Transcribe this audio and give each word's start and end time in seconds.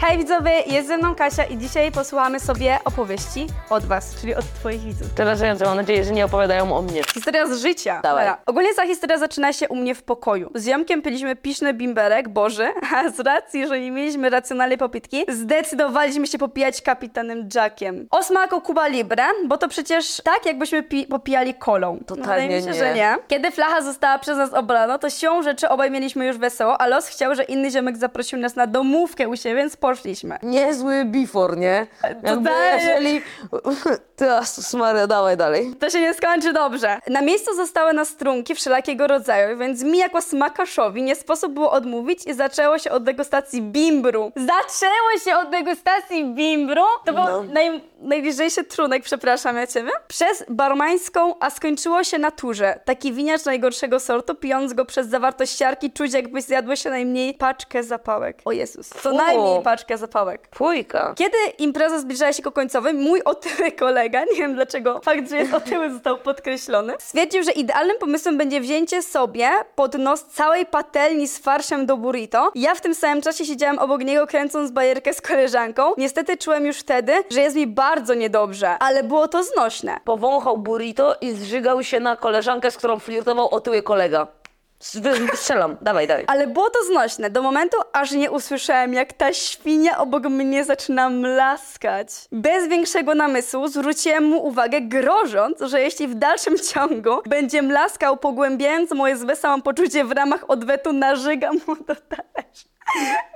Hej 0.00 0.18
widzowie, 0.18 0.50
jest 0.66 0.88
ze 0.88 0.96
mną 0.98 1.14
Kasia 1.14 1.44
i 1.44 1.58
dzisiaj 1.58 1.92
posłuchamy 1.92 2.40
sobie 2.40 2.78
opowieści 2.84 3.46
od 3.70 3.84
was, 3.84 4.20
czyli 4.20 4.34
od 4.34 4.44
twoich 4.44 4.80
widzów. 4.80 5.10
Przerażające, 5.14 5.64
mam 5.64 5.76
nadzieję, 5.76 6.04
że 6.04 6.12
nie 6.12 6.24
opowiadają 6.24 6.76
o 6.76 6.82
mnie. 6.82 7.02
Historia 7.14 7.46
z 7.46 7.60
życia. 7.62 8.00
Dawaj. 8.02 8.24
Dobra. 8.26 8.42
Ogólnie 8.46 8.74
ta 8.74 8.86
historia 8.86 9.18
zaczyna 9.18 9.52
się 9.52 9.68
u 9.68 9.76
mnie 9.76 9.94
w 9.94 10.02
pokoju. 10.02 10.50
Z 10.54 10.66
ziomkiem 10.66 11.02
piliśmy 11.02 11.36
piszny 11.36 11.74
bimberek, 11.74 12.28
Boże, 12.28 12.68
a 12.96 13.08
z 13.08 13.20
racji, 13.20 13.66
że 13.66 13.80
nie 13.80 13.90
mieliśmy 13.90 14.30
racjonalnej 14.30 14.78
popitki, 14.78 15.24
zdecydowaliśmy 15.28 16.26
się 16.26 16.38
popijać 16.38 16.82
kapitanem 16.82 17.48
Jackiem. 17.54 18.06
O 18.10 18.22
smaku 18.22 18.60
Cuba 18.60 18.86
Libre, 18.86 19.24
bo 19.46 19.58
to 19.58 19.68
przecież 19.68 20.16
tak, 20.24 20.46
jakbyśmy 20.46 20.82
pi- 20.82 21.06
popijali 21.06 21.54
kolą. 21.54 21.98
Totalnie 22.06 22.26
Wydaje 22.48 22.56
mi 22.56 22.62
się, 22.62 22.70
nie. 22.70 22.74
że 22.74 22.94
nie. 22.94 23.16
Kiedy 23.28 23.50
flacha 23.50 23.82
została 23.82 24.18
przez 24.18 24.36
nas 24.38 24.54
obrana, 24.54 24.98
to 24.98 25.10
siłą 25.10 25.42
rzeczy 25.42 25.68
obaj 25.68 25.90
mieliśmy 25.90 26.26
już 26.26 26.38
wesoło, 26.38 26.80
a 26.80 26.86
los 26.86 27.06
chciał, 27.08 27.34
że 27.34 27.42
inny 27.44 27.70
ziomek 27.70 27.96
zaprosił 27.96 28.38
nas 28.38 28.56
na 28.56 28.66
domówkę 28.66 29.28
u 29.28 29.36
siebie, 29.36 29.54
więc 29.56 29.76
poszliśmy. 29.96 30.38
Niezły 30.42 31.04
before, 31.04 31.56
nie? 31.56 31.86
Jakby 32.02 32.28
Totalnie. 32.28 32.84
jeżeli... 32.84 33.22
Jezus 34.40 34.74
Maria, 34.74 35.06
dawaj 35.06 35.36
dalej. 35.36 35.74
To 35.80 35.90
się 35.90 36.00
nie 36.00 36.14
skończy 36.14 36.52
dobrze. 36.52 36.98
Na 37.08 37.20
miejscu 37.22 37.54
zostały 37.56 37.92
nas 37.92 38.16
trunki 38.16 38.54
wszelakiego 38.54 39.06
rodzaju, 39.06 39.58
więc 39.58 39.82
mi 39.82 39.98
jako 39.98 40.22
smakaszowi 40.22 41.02
nie 41.02 41.16
sposób 41.16 41.52
było 41.52 41.70
odmówić 41.70 42.26
i 42.26 42.34
zaczęło 42.34 42.78
się 42.78 42.90
od 42.90 43.04
degustacji 43.04 43.62
bimbru. 43.62 44.32
Zaczęło 44.36 45.18
się 45.24 45.36
od 45.36 45.50
degustacji 45.50 46.24
bimbru? 46.34 46.82
To 47.06 47.12
był 47.12 47.22
No. 47.24 47.42
naj, 47.42 47.80
najbliżejszy 48.00 48.64
trunek, 48.64 49.02
przepraszam 49.02 49.56
ja 49.56 49.66
ciebie. 49.66 49.90
Przez 50.08 50.44
barmańską, 50.48 51.34
a 51.40 51.50
skończyło 51.50 52.04
się 52.04 52.18
na 52.18 52.30
turze. 52.30 52.80
Taki 52.84 53.12
winiarz 53.12 53.44
najgorszego 53.44 54.00
sortu, 54.00 54.34
pijąc 54.34 54.72
go 54.72 54.84
przez 54.84 55.06
zawartość 55.08 55.56
siarki, 55.58 55.92
czuć 55.92 56.12
jakbyś 56.12 56.44
zjadło 56.44 56.76
się 56.76 56.90
najmniej 56.90 57.34
paczkę 57.34 57.82
zapałek. 57.82 58.38
O 58.44 58.52
Jezus, 58.52 58.88
co 58.88 59.12
najmniej 59.12 59.62
paczkę 59.80 59.98
zapałek. 59.98 60.48
Pójka. 60.48 61.14
Kiedy 61.16 61.36
impreza 61.58 61.98
zbliżała 61.98 62.32
się 62.32 62.42
ku 62.42 62.52
końcowej, 62.52 62.94
mój 62.94 63.22
otyły 63.22 63.72
kolega, 63.72 64.24
nie 64.24 64.36
wiem 64.36 64.54
dlaczego 64.54 65.00
fakt, 65.04 65.30
że 65.30 65.36
jest 65.36 65.54
otyły 65.54 65.90
został 65.94 66.18
podkreślony, 66.18 66.94
stwierdził, 66.98 67.42
że 67.42 67.52
idealnym 67.52 67.98
pomysłem 67.98 68.38
będzie 68.38 68.60
wzięcie 68.60 69.02
sobie 69.02 69.50
pod 69.74 69.94
nos 69.94 70.24
całej 70.24 70.66
patelni 70.66 71.28
z 71.28 71.38
farszem 71.38 71.86
do 71.86 71.96
burrito. 71.96 72.52
Ja 72.54 72.74
w 72.74 72.80
tym 72.80 72.94
samym 72.94 73.22
czasie 73.22 73.44
siedziałam 73.44 73.78
obok 73.78 74.00
niego 74.00 74.26
kręcąc 74.26 74.70
bajerkę 74.70 75.14
z 75.14 75.20
koleżanką. 75.20 75.92
Niestety 75.98 76.36
czułem 76.36 76.66
już 76.66 76.78
wtedy, 76.78 77.12
że 77.30 77.40
jest 77.40 77.56
mi 77.56 77.66
bardzo 77.66 78.14
niedobrze, 78.14 78.78
ale 78.78 79.02
było 79.02 79.28
to 79.28 79.42
znośne. 79.44 80.00
Powąchał 80.04 80.58
burrito 80.58 81.16
i 81.20 81.32
zżygał 81.32 81.82
się 81.82 82.00
na 82.00 82.16
koleżankę, 82.16 82.70
z 82.70 82.76
którą 82.76 82.98
flirtował 82.98 83.54
otyły 83.54 83.82
kolega. 83.82 84.39
Strzelam, 84.80 85.76
dawaj, 85.80 86.06
dawaj. 86.06 86.24
Ale 86.26 86.46
było 86.46 86.70
to 86.70 86.78
znośne, 86.84 87.30
do 87.30 87.42
momentu, 87.42 87.76
aż 87.92 88.10
nie 88.10 88.30
usłyszałem, 88.30 88.94
jak 88.94 89.12
ta 89.12 89.32
świnia 89.32 89.98
obok 89.98 90.24
mnie 90.24 90.64
zaczyna 90.64 91.10
mlaskać. 91.10 92.08
Bez 92.32 92.68
większego 92.68 93.14
namysłu 93.14 93.68
zwróciłem 93.68 94.24
mu 94.24 94.46
uwagę, 94.46 94.80
grożąc, 94.80 95.60
że 95.60 95.80
jeśli 95.80 96.08
w 96.08 96.14
dalszym 96.14 96.58
ciągu 96.58 97.22
będzie 97.26 97.62
mlaskał, 97.62 98.16
pogłębiając 98.16 98.90
moje 98.90 99.16
złe 99.16 99.36
samopoczucie 99.36 100.04
w 100.04 100.12
ramach 100.12 100.50
odwetu, 100.50 100.92
narzygam 100.92 101.54
mu 101.66 101.76
do 101.76 101.94
talerza. 101.94 102.70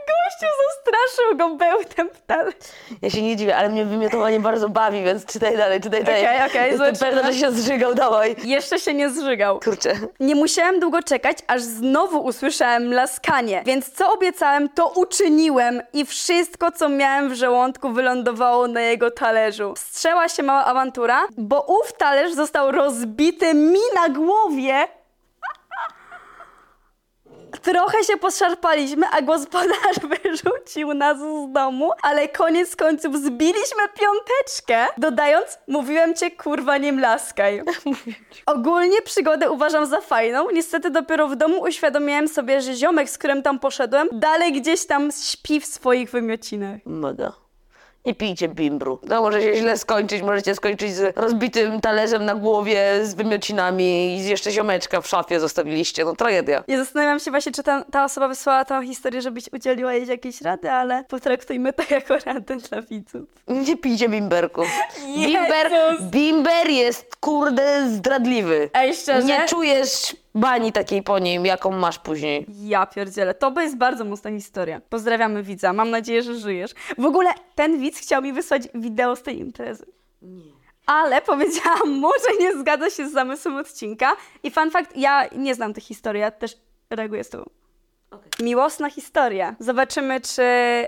Gościu 0.09 0.47
zastraszył 0.67 1.37
go 1.37 1.57
bełtem 1.57 2.09
w 2.15 2.21
talerz. 2.27 2.55
Ja 3.03 3.11
się 3.11 3.23
nie 3.23 3.37
dziwię, 3.37 3.57
ale 3.57 3.69
mnie 3.69 3.85
wymiotowanie 3.85 4.41
bardzo 4.41 4.69
bawi, 4.69 5.03
więc 5.05 5.27
czytaj 5.27 5.57
dalej, 5.57 5.81
czytaj 5.81 6.05
dalej. 6.05 6.25
Okej, 6.25 6.47
okej, 6.47 6.71
Jestem 6.71 6.79
zobaczymy. 6.95 7.13
pewna, 7.13 7.33
że 7.33 7.39
się 7.39 7.53
zżygał, 7.53 7.95
dawaj. 7.95 8.37
Jeszcze 8.45 8.79
się 8.79 8.95
nie 8.95 9.11
zżygał. 9.11 9.61
Kurczę. 9.61 9.93
Nie 10.21 10.35
musiałem 10.35 10.81
długo 10.81 11.03
czekać, 11.03 11.39
aż 11.47 11.63
znowu 11.63 12.25
usłyszałem 12.25 12.93
laskanie, 12.93 13.63
więc 13.67 13.91
co 13.93 14.13
obiecałem, 14.13 14.69
to 14.69 14.89
uczyniłem 14.89 15.83
i 15.93 16.05
wszystko, 16.05 16.73
co 16.73 16.89
miałem 16.89 17.29
w 17.31 17.35
żołądku, 17.35 17.91
wylądowało 17.93 18.69
na 18.69 18.81
jego 18.81 19.11
talerzu. 19.11 19.75
Strzęła 19.77 20.29
się 20.29 20.43
mała 20.43 20.65
awantura, 20.65 21.27
bo 21.39 21.61
ów 21.63 21.93
talerz 21.93 22.33
został 22.35 22.71
rozbity 22.73 23.55
mi 23.55 23.81
na 23.95 24.09
głowie. 24.09 24.75
Trochę 27.65 28.05
się 28.05 28.17
poszarpaliśmy, 28.17 29.09
a 29.09 29.23
gospodarz 29.23 29.97
wyrzucił 30.23 30.95
nas 30.95 31.19
z 31.19 31.53
domu, 31.53 31.91
ale 32.03 32.29
koniec 32.29 32.77
końców 32.77 33.17
zbiliśmy 33.19 33.83
piąteczkę, 34.01 34.87
dodając, 34.99 35.59
mówiłem 35.69 36.15
cię 36.15 36.31
kurwa 36.31 36.79
nie 36.79 36.93
mlaskaj. 36.93 37.63
Ogólnie 38.47 39.03
przygodę 39.03 39.51
uważam 39.51 39.87
za 39.87 40.01
fajną. 40.01 40.51
Niestety 40.51 40.91
dopiero 40.91 41.29
w 41.29 41.37
domu 41.37 41.61
uświadomiłem 41.61 42.29
sobie, 42.29 42.61
że 42.61 42.75
ziomek, 42.75 43.11
z 43.11 43.19
którym 43.19 43.43
tam 43.43 43.59
poszedłem, 43.59 44.09
dalej 44.13 44.53
gdzieś 44.53 44.87
tam 44.87 45.11
śpi 45.13 45.61
w 45.61 45.67
swoich 45.67 46.11
wymiocinach. 46.11 46.81
Mega. 46.87 47.44
Nie 48.05 48.15
pijcie 48.15 48.49
bimbru. 48.49 48.99
To 49.09 49.23
może 49.23 49.43
się 49.43 49.55
źle 49.55 49.79
skończyć. 49.79 50.23
Możecie 50.23 50.55
skończyć 50.55 50.95
z 50.95 51.17
rozbitym 51.17 51.81
talerzem 51.81 52.25
na 52.25 52.35
głowie, 52.35 53.07
z 53.07 53.15
wymiocinami 53.15 53.85
i 54.17 54.25
jeszcze 54.25 54.51
ziomeczka 54.51 55.01
w 55.01 55.09
szafie 55.09 55.41
zostawiliście. 55.41 56.05
No 56.05 56.17
tragedia. 56.17 56.65
Ja 56.69 56.79
zastanawiam 56.79 57.21
się 57.21 57.31
właśnie, 57.31 57.53
czy 57.53 57.63
ta, 57.63 57.85
ta 57.85 58.05
osoba 58.05 58.29
wysłała 58.29 58.65
tę 58.65 58.87
historię, 58.87 59.23
żebyś 59.23 59.45
udzieliła 59.53 59.93
jej 59.95 60.07
jakiejś 60.07 60.41
rady, 60.41 60.71
ale 60.71 61.05
potraktujmy 61.09 61.73
to 61.73 61.83
jako 61.95 62.17
radę 62.27 62.57
dla 62.57 62.83
widzów. 62.83 63.29
Nie 63.49 63.77
pijcie 63.77 64.09
bimberku. 64.09 64.63
Bimber, 65.17 65.71
bimber 66.01 66.69
jest 66.71 67.17
kurde 67.17 67.91
zdradliwy. 67.91 68.71
Ej, 68.75 68.95
szczerze? 68.95 69.27
Nie 69.27 69.47
czujesz 69.49 70.17
bani 70.35 70.73
takiej 70.73 71.03
po 71.03 71.19
nim, 71.19 71.47
jaką 71.47 71.71
masz 71.71 71.99
później. 71.99 72.47
Ja 72.49 72.87
pierdzielę, 72.87 73.35
to 73.35 73.61
jest 73.61 73.77
bardzo 73.77 74.05
mocna 74.05 74.31
historia. 74.31 74.81
Pozdrawiamy 74.89 75.43
widza, 75.43 75.73
mam 75.73 75.91
nadzieję, 75.91 76.23
że 76.23 76.35
żyjesz. 76.35 76.75
W 76.99 77.05
ogóle 77.05 77.31
ten 77.55 77.81
widz 77.81 77.99
chciał 77.99 78.23
mi 78.23 78.33
wysłać 78.33 78.63
wideo 78.75 79.17
z 79.17 79.23
tej 79.23 79.39
imprezy. 79.39 79.87
Ale 80.87 81.23
powiedziałam 81.23 81.91
mu, 81.91 82.11
że 82.29 82.45
nie 82.45 82.59
zgadza 82.59 82.91
się 82.91 83.09
z 83.09 83.13
zamysłem 83.13 83.57
odcinka. 83.57 84.17
I 84.43 84.51
fun 84.51 84.71
fact, 84.71 84.97
ja 84.97 85.29
nie 85.37 85.55
znam 85.55 85.75
tych 85.75 85.85
historii, 85.85 86.21
ja 86.21 86.31
też 86.31 86.57
reaguję 86.91 87.25
z 87.25 87.31
tobą. 87.31 87.51
Miłosna 88.41 88.91
historia. 88.91 89.55
Zobaczymy, 89.59 90.21
czy 90.21 90.43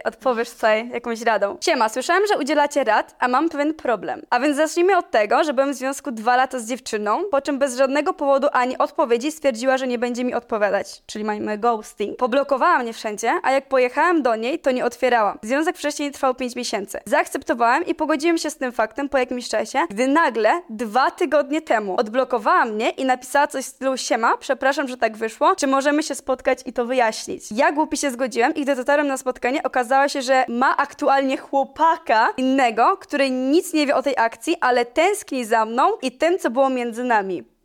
odpowiesz 0.04 0.50
tutaj 0.50 0.90
jakąś 0.90 1.22
radą. 1.22 1.56
Siema, 1.60 1.88
słyszałem, 1.88 2.22
że 2.26 2.38
udzielacie 2.38 2.84
rad, 2.84 3.14
a 3.18 3.28
mam 3.28 3.48
pewien 3.48 3.74
problem. 3.74 4.22
A 4.30 4.40
więc 4.40 4.56
zacznijmy 4.56 4.96
od 4.96 5.10
tego, 5.10 5.44
że 5.44 5.52
byłem 5.52 5.72
w 5.72 5.74
związku 5.74 6.10
dwa 6.10 6.36
lata 6.36 6.58
z 6.58 6.68
dziewczyną, 6.68 7.24
po 7.30 7.40
czym 7.40 7.58
bez 7.58 7.76
żadnego 7.76 8.12
powodu 8.12 8.48
ani 8.52 8.78
odpowiedzi 8.78 9.32
stwierdziła, 9.32 9.78
że 9.78 9.86
nie 9.86 9.98
będzie 9.98 10.24
mi 10.24 10.34
odpowiadać, 10.34 11.02
czyli 11.06 11.24
mamy 11.24 11.58
ghosting. 11.58 12.16
Poblokowała 12.16 12.78
mnie 12.78 12.92
wszędzie, 12.92 13.32
a 13.42 13.52
jak 13.52 13.68
pojechałem 13.68 14.22
do 14.22 14.36
niej, 14.36 14.58
to 14.58 14.70
nie 14.70 14.84
otwierałam. 14.84 15.38
Związek 15.42 15.76
wcześniej 15.76 16.12
trwał 16.12 16.34
5 16.34 16.56
miesięcy. 16.56 17.00
Zaakceptowałem 17.04 17.86
i 17.86 17.94
pogodziłem 17.94 18.38
się 18.38 18.50
z 18.50 18.56
tym 18.56 18.72
faktem 18.72 19.08
po 19.08 19.18
jakimś 19.18 19.48
czasie, 19.48 19.78
gdy 19.90 20.06
nagle, 20.08 20.62
dwa 20.70 21.10
tygodnie 21.10 21.62
temu, 21.62 21.96
odblokowała 21.98 22.64
mnie 22.64 22.90
i 22.90 23.04
napisała 23.04 23.46
coś 23.46 23.64
w 23.64 23.68
stylu 23.68 23.96
siema, 23.96 24.36
przepraszam, 24.36 24.88
że 24.88 24.96
tak 24.96 25.16
wyszło, 25.16 25.56
czy 25.56 25.66
możemy 25.66 26.02
się 26.02 26.14
spotkać 26.14 26.58
i 26.66 26.72
to 26.72 26.86
wyjaśnić. 26.86 27.15
Ja 27.50 27.72
głupi 27.72 27.96
się 27.96 28.10
zgodziłem 28.10 28.54
i 28.54 28.62
gdy 28.62 28.76
dotarłem 28.76 29.06
na 29.06 29.16
spotkanie, 29.16 29.62
okazało 29.62 30.08
się, 30.08 30.22
że 30.22 30.44
ma 30.48 30.76
aktualnie 30.76 31.36
chłopaka 31.36 32.28
innego, 32.36 32.96
który 32.96 33.30
nic 33.30 33.72
nie 33.72 33.86
wie 33.86 33.96
o 33.96 34.02
tej 34.02 34.14
akcji, 34.16 34.56
ale 34.60 34.84
tęskni 34.84 35.44
za 35.44 35.64
mną 35.64 35.96
i 36.02 36.12
tym, 36.12 36.38
co 36.38 36.50
było 36.50 36.70
między 36.70 37.04
nami. 37.04 37.55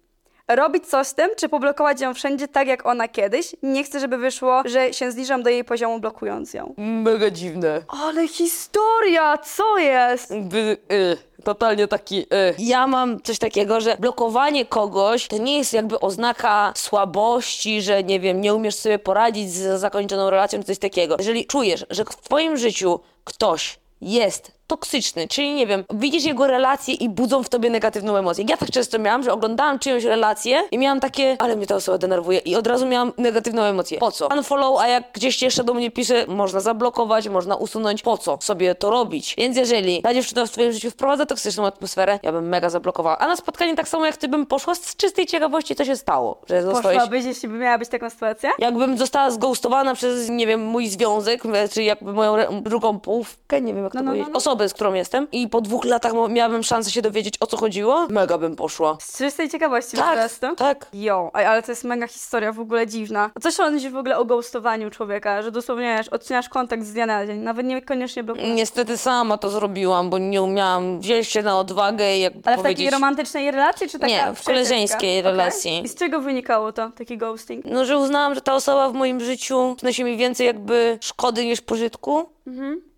Robić 0.48 0.88
coś 0.88 1.08
z 1.08 1.14
tym, 1.14 1.30
czy 1.38 1.50
poblokować 1.50 2.02
ją 2.02 2.14
wszędzie 2.14 2.48
tak 2.48 2.68
jak 2.68 2.86
ona 2.86 3.08
kiedyś? 3.08 3.56
Nie 3.64 3.84
chcę, 3.84 4.00
żeby 4.00 4.18
wyszło, 4.18 4.62
że 4.66 4.94
się 4.94 5.12
zniżam 5.12 5.44
do 5.44 5.50
jej 5.50 5.64
poziomu 5.64 6.00
blokując 6.00 6.54
ją. 6.54 6.74
Mega 6.78 7.30
dziwne. 7.30 7.82
Ale 7.88 8.28
historia, 8.28 9.38
co 9.38 9.78
jest? 9.78 10.32
Jakby, 10.32 10.78
y, 10.92 11.44
totalnie 11.44 11.88
taki 11.88 12.20
y. 12.22 12.26
Ja 12.58 12.88
mam 12.88 13.22
coś 13.22 13.40
takiego, 13.40 13.82
że 13.82 13.96
blokowanie 14.00 14.66
kogoś 14.66 15.28
to 15.28 15.38
nie 15.38 15.58
jest 15.58 15.74
jakby 15.74 16.00
oznaka 16.00 16.74
słabości, 16.76 17.82
że 17.82 18.04
nie 18.04 18.20
wiem, 18.20 18.42
nie 18.42 18.54
umiesz 18.54 18.76
sobie 18.76 19.00
poradzić 19.00 19.52
z 19.52 19.80
zakończoną 19.80 20.30
relacją 20.30 20.60
czy 20.60 20.66
coś 20.66 20.80
takiego. 20.80 21.16
Jeżeli 21.20 21.46
czujesz, 21.46 21.86
że 21.90 22.06
w 22.06 22.16
twoim 22.22 22.58
życiu 22.58 23.00
ktoś 23.24 23.80
jest 24.02 24.52
toksyczny, 24.72 25.28
czyli 25.28 25.54
nie 25.54 25.68
wiem, 25.68 25.84
widzisz 25.94 26.24
jego 26.24 26.48
relacje 26.48 26.94
i 26.94 27.10
budzą 27.10 27.44
w 27.44 27.50
tobie 27.50 27.70
negatywną 27.70 28.16
emocję. 28.18 28.46
Ja 28.50 28.58
tak 28.58 28.72
często 28.72 29.00
miałam, 29.00 29.24
że 29.24 29.34
oglądałam 29.34 29.80
czyjąś 29.80 30.04
relację 30.04 30.64
i 30.72 30.78
miałam 30.78 31.00
takie, 31.00 31.36
ale 31.40 31.56
mnie 31.56 31.68
ta 31.68 31.76
osoba 31.76 31.98
denerwuje 31.98 32.40
i 32.40 32.56
od 32.56 32.68
razu 32.68 32.86
miałam 32.86 33.14
negatywną 33.18 33.64
emocję. 33.64 33.98
Po 33.98 34.12
co? 34.12 34.28
Unfollow, 34.28 34.82
a 34.82 34.88
jak 34.88 35.04
gdzieś 35.14 35.42
jeszcze 35.42 35.64
do 35.64 35.74
mnie 35.74 35.92
pisze, 35.92 36.26
można 36.28 36.60
zablokować, 36.60 37.30
można 37.30 37.56
usunąć. 37.56 38.02
Po 38.02 38.18
co 38.18 38.38
sobie 38.42 38.76
to 38.76 38.90
robić? 38.90 39.36
Więc 39.38 39.58
jeżeli 39.58 40.02
ta 40.02 40.14
dziewczyna 40.14 40.46
w 40.46 40.52
twoim 40.52 40.72
życiu 40.72 40.92
wprowadza 40.92 41.26
toksyczną 41.26 41.66
atmosferę, 41.66 42.20
ja 42.24 42.32
bym 42.32 42.50
mega 42.50 42.70
zablokowała. 42.70 43.18
A 43.18 43.28
na 43.28 43.36
spotkanie 43.36 43.76
tak 43.76 43.88
samo 43.88 44.06
jak 44.06 44.18
ty 44.18 44.28
bym 44.28 44.46
poszła 44.46 44.76
z 44.76 44.96
czystej 44.96 45.26
ciekawości, 45.26 45.76
co 45.76 45.86
się 45.86 45.96
stało, 45.96 46.42
że 46.50 46.62
zostałeś... 46.64 46.98
Poszłabyś, 46.98 47.26
jeśli 47.26 47.50
by 47.50 47.58
miała 47.58 47.78
być 47.78 47.90
taką 47.90 48.10
sytuację? 48.10 48.50
Jakbym 48.60 48.98
została 48.98 49.32
zghostowana 49.32 49.96
przez, 49.96 50.30
nie 50.30 50.48
wiem, 50.48 50.66
mój 50.66 50.88
związek, 50.88 51.44
czy 51.72 51.84
jakby 51.84 52.14
moją 52.14 52.62
drugą 52.62 53.00
połówkę, 53.00 53.62
nie 53.62 53.74
wiem 53.74 53.84
jak 53.84 53.94
to 53.94 54.00
No, 54.00 54.04
no, 54.04 54.12
powiedzieć, 54.12 54.28
no, 54.28 54.34
no. 54.34 54.38
osobę, 54.38 54.61
osobę, 54.62 54.70
z 54.70 54.74
którą 54.74 54.94
jestem 54.94 55.28
i 55.32 55.48
po 55.50 55.62
dwóch 55.62 55.86
latach 55.86 56.14
mo- 56.14 56.28
miałabym 56.28 56.64
szansę 56.64 56.92
się 56.92 57.02
dowiedzieć, 57.02 57.34
o 57.40 57.48
co 57.48 57.58
chodziło, 57.58 58.08
mega 58.10 58.38
bym 58.38 58.56
poszła. 58.56 58.98
Z 59.02 59.18
czystej 59.18 59.50
ciekawości 59.50 59.98
Tak, 59.98 60.10
po 60.10 60.14
prostu? 60.14 60.56
tak. 60.56 60.88
Jo, 60.94 61.32
ej, 61.34 61.46
ale 61.46 61.64
to 61.64 61.72
jest 61.72 61.84
mega 61.84 62.08
historia 62.08 62.52
w 62.52 62.60
ogóle 62.60 62.88
dziwna. 62.88 63.32
A 63.36 63.40
co 63.40 63.52
sądzisz 63.52 63.92
w 63.92 63.98
ogóle 63.98 64.18
o 64.18 64.26
ghostowaniu 64.26 64.90
człowieka, 64.90 65.42
że 65.42 65.52
dosłownie 65.52 65.96
wiesz, 65.98 66.08
odcinasz 66.10 66.50
kontakt 66.50 66.84
z 66.84 66.94
dnia 66.94 67.06
na 67.06 67.28
dzień, 67.28 67.40
nawet 67.40 67.66
niekoniecznie 67.66 68.24
blokujesz. 68.24 68.50
Niestety 68.56 68.98
sama 68.98 69.38
to 69.38 69.50
zrobiłam, 69.50 70.10
bo 70.10 70.18
nie 70.18 70.42
umiałam 70.42 71.00
wziąć 71.00 71.28
się 71.28 71.42
na 71.42 71.60
odwagę 71.60 72.18
i 72.18 72.22
jak 72.22 72.34
Ale 72.46 72.58
w 72.58 72.60
powiedzieć... 72.62 72.78
takiej 72.78 72.92
romantycznej 72.92 73.52
relacji, 73.52 73.90
czy 73.90 74.00
taka 74.00 74.08
Nie, 74.08 74.18
w 74.18 74.20
przyjacielska? 74.22 74.52
koleżeńskiej 74.52 75.20
Okej. 75.20 75.22
relacji. 75.32 75.82
I 75.86 75.88
z 75.88 75.96
czego 75.96 76.20
wynikało 76.22 76.72
to, 76.74 76.90
taki 76.98 77.18
ghosting? 77.18 77.66
No, 77.66 77.86
że 77.86 77.98
uznałam, 77.98 78.36
że 78.36 78.42
ta 78.42 78.54
osoba 78.56 78.90
w 78.90 78.94
moim 78.94 79.20
życiu 79.20 79.74
przynosi 79.78 80.04
mi 80.04 80.18
więcej 80.18 80.48
jakby 80.48 80.98
szkody 81.02 81.46
niż 81.46 81.62
pożytku. 81.62 82.26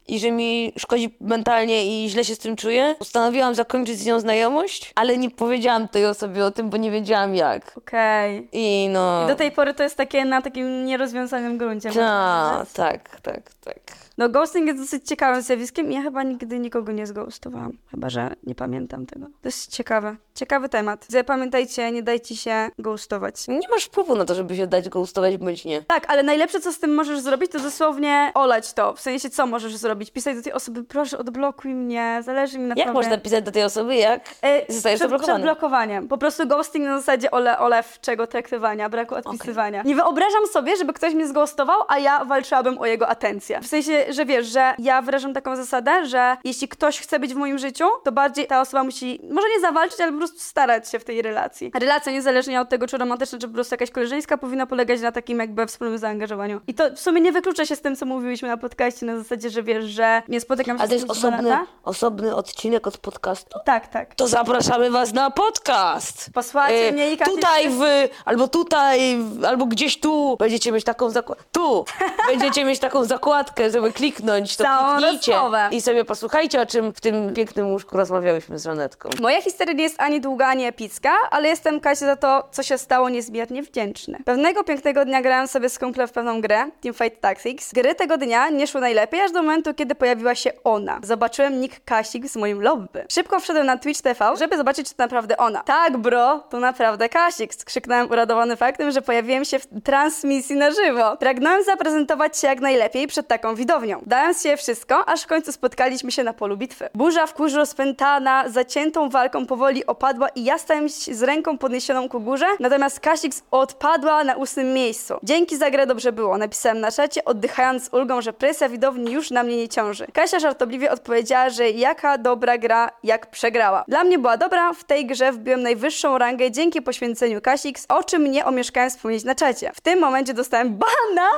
I 0.07 0.19
że 0.19 0.31
mi 0.31 0.73
szkodzi 0.77 1.15
mentalnie 1.21 2.05
i 2.05 2.09
źle 2.09 2.25
się 2.25 2.35
z 2.35 2.39
tym 2.39 2.55
czuję. 2.55 2.95
Postanowiłam 2.99 3.55
zakończyć 3.55 3.99
z 3.99 4.05
nią 4.05 4.19
znajomość, 4.19 4.91
ale 4.95 5.17
nie 5.17 5.31
powiedziałam 5.31 5.87
tej 5.87 6.05
osobie 6.05 6.45
o 6.45 6.51
tym, 6.51 6.69
bo 6.69 6.77
nie 6.77 6.91
wiedziałam 6.91 7.35
jak. 7.35 7.77
Okej. 7.77 8.47
I 8.51 8.89
no... 8.91 9.23
I 9.25 9.27
do 9.27 9.35
tej 9.35 9.51
pory 9.51 9.73
to 9.73 9.83
jest 9.83 9.97
takie 9.97 10.25
na 10.25 10.41
takim 10.41 10.85
nierozwiązanym 10.85 11.57
gruncie. 11.57 11.89
można 11.89 12.01
Ta, 12.03 12.51
powiedzieć. 12.53 12.73
tak, 12.75 13.21
tak, 13.21 13.53
tak. 13.65 13.79
No 14.17 14.29
ghosting 14.29 14.67
jest 14.67 14.79
dosyć 14.79 15.07
ciekawym 15.07 15.41
zjawiskiem 15.41 15.91
i 15.91 15.95
ja 15.95 16.01
chyba 16.01 16.23
nigdy 16.23 16.59
nikogo 16.59 16.91
nie 16.91 17.07
zghostowałam. 17.07 17.71
Chyba, 17.91 18.09
że 18.09 18.35
nie 18.43 18.55
pamiętam 18.55 19.05
tego. 19.05 19.25
To 19.25 19.47
jest 19.47 19.71
ciekawe. 19.71 20.15
Ciekawy 20.35 20.69
temat. 20.69 21.05
Zapamiętajcie, 21.09 21.91
nie 21.91 22.03
dajcie 22.03 22.35
się 22.35 22.69
ghostować. 22.79 23.47
Nie 23.47 23.67
masz 23.71 23.83
wpływu 23.85 24.15
na 24.15 24.25
to, 24.25 24.35
żeby 24.35 24.55
się 24.55 24.67
dać 24.67 24.89
ghostować 24.89 25.37
bądź 25.37 25.65
nie. 25.65 25.81
Tak, 25.81 26.05
ale 26.07 26.23
najlepsze, 26.23 26.59
co 26.59 26.73
z 26.73 26.79
tym 26.79 26.93
możesz 26.95 27.19
zrobić, 27.19 27.51
to 27.51 27.59
dosłownie 27.59 28.31
olać 28.33 28.73
to. 28.73 28.93
W 28.93 28.99
sensie, 29.01 29.29
co 29.29 29.45
możesz 29.45 29.75
zrobić? 29.75 30.11
Pisać 30.11 30.35
do 30.35 30.41
tej 30.43 30.53
osoby, 30.53 30.83
proszę, 30.83 31.17
odblokuj 31.17 31.73
mnie, 31.73 32.21
zależy 32.25 32.59
mi 32.59 32.65
na 32.67 32.75
Jak 32.77 32.87
tobie. 32.87 32.93
można 32.93 33.17
pisać 33.17 33.43
do 33.45 33.51
tej 33.51 33.63
osoby, 33.63 33.95
jak 33.95 34.21
E, 34.41 34.73
zostajesz 34.73 34.99
przed, 34.99 35.09
zablokowany? 35.09 35.39
Przed 35.39 35.43
blokowaniem. 35.43 36.07
Po 36.07 36.17
prostu 36.17 36.47
ghosting 36.47 36.85
na 36.85 36.97
zasadzie 36.97 37.31
ole, 37.31 37.59
olewczego 37.59 38.27
traktowania, 38.27 38.89
braku 38.89 39.15
odpisywania. 39.15 39.83
Nie 39.83 39.95
wyobrażam 39.95 40.47
sobie, 40.47 40.77
żeby 40.77 40.93
ktoś 40.93 41.13
mnie 41.13 41.27
zghostował, 41.27 41.81
a 41.87 41.99
ja 41.99 42.25
walczyłabym 42.25 42.77
o 42.77 42.85
jego 42.85 43.07
atencję. 43.07 43.61
W 43.61 43.67
sensie, 43.67 44.02
że 44.09 44.25
wiesz, 44.25 44.47
że 44.47 44.73
ja 44.79 45.01
wyrażam 45.01 45.33
taką 45.33 45.55
zasadę, 45.55 46.05
że 46.05 46.37
jeśli 46.43 46.67
ktoś 46.67 46.99
chce 46.99 47.19
być 47.19 47.33
w 47.33 47.37
moim 47.37 47.57
życiu, 47.57 47.85
to 48.03 48.11
bardziej 48.11 48.47
ta 48.47 48.61
osoba 48.61 48.83
musi, 48.83 49.19
może 49.31 49.47
nie 49.55 49.59
zawalczyć, 49.61 50.01
ale 50.01 50.11
po 50.11 50.17
prostu 50.17 50.39
starać 50.39 50.89
się 50.89 50.99
w 50.99 51.03
tej 51.03 51.21
relacji. 51.21 51.71
Relacja 51.79 52.11
niezależnie 52.11 52.61
od 52.61 52.69
tego, 52.69 52.87
czy 52.87 52.97
romantyczna, 52.97 53.39
czy 53.39 53.47
po 53.47 53.53
prostu 53.53 53.73
jakaś 53.73 53.91
koleżeńska, 53.91 54.37
powinna 54.37 54.65
polegać 54.65 55.01
na 55.01 55.11
takim 55.11 55.39
jakby 55.39 55.65
wspólnym 55.67 55.97
zaangażowaniu. 55.97 56.61
I 56.67 56.73
to 56.73 56.83
w 56.95 56.99
sumie 56.99 57.21
nie 57.21 57.31
wyklucza 57.31 57.65
się 57.65 57.75
z 57.75 57.81
tym, 57.81 57.95
co 57.95 58.05
mówiliśmy 58.05 58.47
na 58.47 58.57
podcaście, 58.57 59.05
na 59.05 59.17
zasadzie, 59.17 59.49
że 59.49 59.63
wiesz, 59.63 59.85
że 59.85 60.21
nie 60.27 60.41
spotykam 60.41 60.77
się 60.77 60.83
A 60.83 60.87
to 60.87 60.93
jest 60.93 61.09
osobny, 61.09 61.49
lata. 61.49 61.65
osobny 61.83 62.35
odcinek 62.35 62.87
od 62.87 62.97
podcastu? 62.97 63.59
Tak, 63.65 63.87
tak. 63.87 64.15
To 64.15 64.27
zapraszamy 64.27 64.91
was 64.91 65.13
na 65.13 65.31
podcast. 65.31 66.29
Posłuchajcie 66.33 66.87
E, 66.87 66.91
mnie 66.91 67.11
i 67.11 67.17
Kasia 67.17 67.31
Tutaj 67.31 67.69
w, 67.69 67.81
albo 68.25 68.47
tutaj, 68.47 69.17
w- 69.17 69.45
albo 69.45 69.65
gdzieś 69.65 69.99
tu 69.99 70.35
będziecie 70.39 70.71
mieć 70.71 70.83
taką 70.83 71.09
zakładkę. 71.09 71.43
Tu 71.51 71.85
będziecie 72.29 72.65
mieć 72.65 72.79
taką 72.79 73.03
zakładkę, 73.05 73.69
żeby 73.71 73.92
kliknąć, 73.93 74.57
to 74.57 74.63
Całą 74.63 74.97
kliknijcie 74.97 75.31
rozmowę. 75.31 75.67
i 75.71 75.81
sobie 75.81 76.05
posłuchajcie, 76.05 76.61
o 76.61 76.65
czym 76.65 76.93
w 76.93 77.01
tym 77.01 77.33
pięknym 77.33 77.71
łóżku 77.71 77.97
rozmawiałyśmy 77.97 78.59
z 78.59 78.63
Żanetką. 78.63 79.09
Moja 79.21 79.41
historia 79.41 79.73
nie 79.73 79.83
jest 79.83 80.01
ani 80.01 80.21
długa, 80.21 80.47
ani 80.47 80.65
epicka, 80.65 81.11
ale 81.31 81.47
jestem 81.47 81.79
Kasie 81.79 82.05
za 82.05 82.15
to, 82.15 82.47
co 82.51 82.63
się 82.63 82.77
stało 82.77 83.09
niezmiernie 83.09 83.63
wdzięczny. 83.63 84.17
Pewnego 84.25 84.63
pięknego 84.63 85.05
dnia 85.05 85.21
grałem 85.21 85.47
sobie 85.47 85.69
z 85.69 85.79
kumplem 85.79 86.07
w 86.07 86.11
pewną 86.11 86.41
grę, 86.41 86.65
Teamfight 86.81 87.21
Tactics. 87.21 87.73
Gry 87.73 87.95
tego 87.95 88.17
dnia 88.17 88.49
nie 88.49 88.67
szły 88.67 88.81
najlepiej, 88.81 89.21
aż 89.21 89.31
do 89.31 89.41
momentu, 89.41 89.73
kiedy 89.73 89.95
pojawiła 89.95 90.35
się 90.35 90.51
ona. 90.63 90.99
Zobaczyłem 91.03 91.61
nick 91.61 91.85
Kasik 91.85 92.27
z 92.27 92.35
moim 92.35 92.61
lobby. 92.61 93.05
Szybko 93.09 93.39
wszedłem 93.39 93.65
na 93.65 93.77
Twitch 93.77 94.01
TV, 94.01 94.33
żeby 94.37 94.57
zobaczyć, 94.57 94.87
czy 94.89 94.95
to 94.95 95.03
naprawdę 95.03 95.37
ona. 95.37 95.63
Tak, 95.63 95.97
bro, 95.97 96.39
to 96.49 96.59
naprawdę 96.59 97.09
Kasik, 97.09 97.53
skrzyknąłem 97.53 98.11
uradowany 98.11 98.55
faktem, 98.55 98.91
że 98.91 99.01
pojawiłem 99.01 99.45
się 99.45 99.59
w 99.59 99.67
transmisji 99.83 100.55
na 100.55 100.71
żywo. 100.71 101.17
Pragnąłem 101.17 101.63
zaprezentować 101.63 102.37
się 102.37 102.47
jak 102.47 102.59
najlepiej 102.59 103.07
przed 103.07 103.27
taką 103.27 103.55
widownią. 103.55 103.82
Dałem 104.05 104.33
się 104.33 104.57
wszystko, 104.57 105.09
aż 105.09 105.23
w 105.23 105.27
końcu 105.27 105.51
spotkaliśmy 105.51 106.11
się 106.11 106.23
na 106.23 106.33
polu 106.33 106.57
bitwy. 106.57 106.89
Burza 106.93 107.27
w 107.27 107.33
kurzu 107.33 107.57
rozpętana, 107.57 108.49
zaciętą 108.49 109.09
walką 109.09 109.45
powoli 109.45 109.85
opadła 109.85 110.29
i 110.29 110.43
ja 110.43 110.57
stałem 110.57 110.89
z 110.89 111.23
ręką 111.23 111.57
podniesioną 111.57 112.09
ku 112.09 112.21
górze, 112.21 112.45
natomiast 112.59 112.99
Kasik 112.99 113.33
odpadła 113.51 114.23
na 114.23 114.35
ósmym 114.35 114.73
miejscu. 114.73 115.13
Dzięki 115.23 115.57
za 115.57 115.71
grę 115.71 115.87
dobrze 115.87 116.11
było, 116.11 116.37
napisałem 116.37 116.79
na 116.79 116.91
czacie, 116.91 117.25
oddychając 117.25 117.83
z 117.83 117.93
ulgą, 117.93 118.21
że 118.21 118.33
presja 118.33 118.69
widowni 118.69 119.11
już 119.11 119.31
na 119.31 119.43
mnie 119.43 119.57
nie 119.57 119.69
ciąży. 119.69 120.07
Kasia 120.13 120.39
żartobliwie 120.39 120.91
odpowiedziała, 120.91 121.49
że 121.49 121.69
jaka 121.69 122.17
dobra 122.17 122.57
gra, 122.57 122.89
jak 123.03 123.31
przegrała. 123.31 123.83
Dla 123.87 124.03
mnie 124.03 124.19
była 124.19 124.37
dobra, 124.37 124.73
w 124.73 124.83
tej 124.83 125.05
grze 125.05 125.31
wbiłem 125.31 125.61
najwyższą 125.61 126.17
rangę 126.17 126.51
dzięki 126.51 126.81
poświęceniu 126.81 127.41
Kasix, 127.41 127.85
o 127.89 128.03
czym 128.03 128.31
nie 128.31 128.45
omieszkałem 128.45 128.89
wspomnieć 128.89 129.23
na 129.23 129.35
czacie. 129.35 129.71
W 129.75 129.81
tym 129.81 129.99
momencie 129.99 130.33
dostałem 130.33 130.77
bana! 130.77 131.29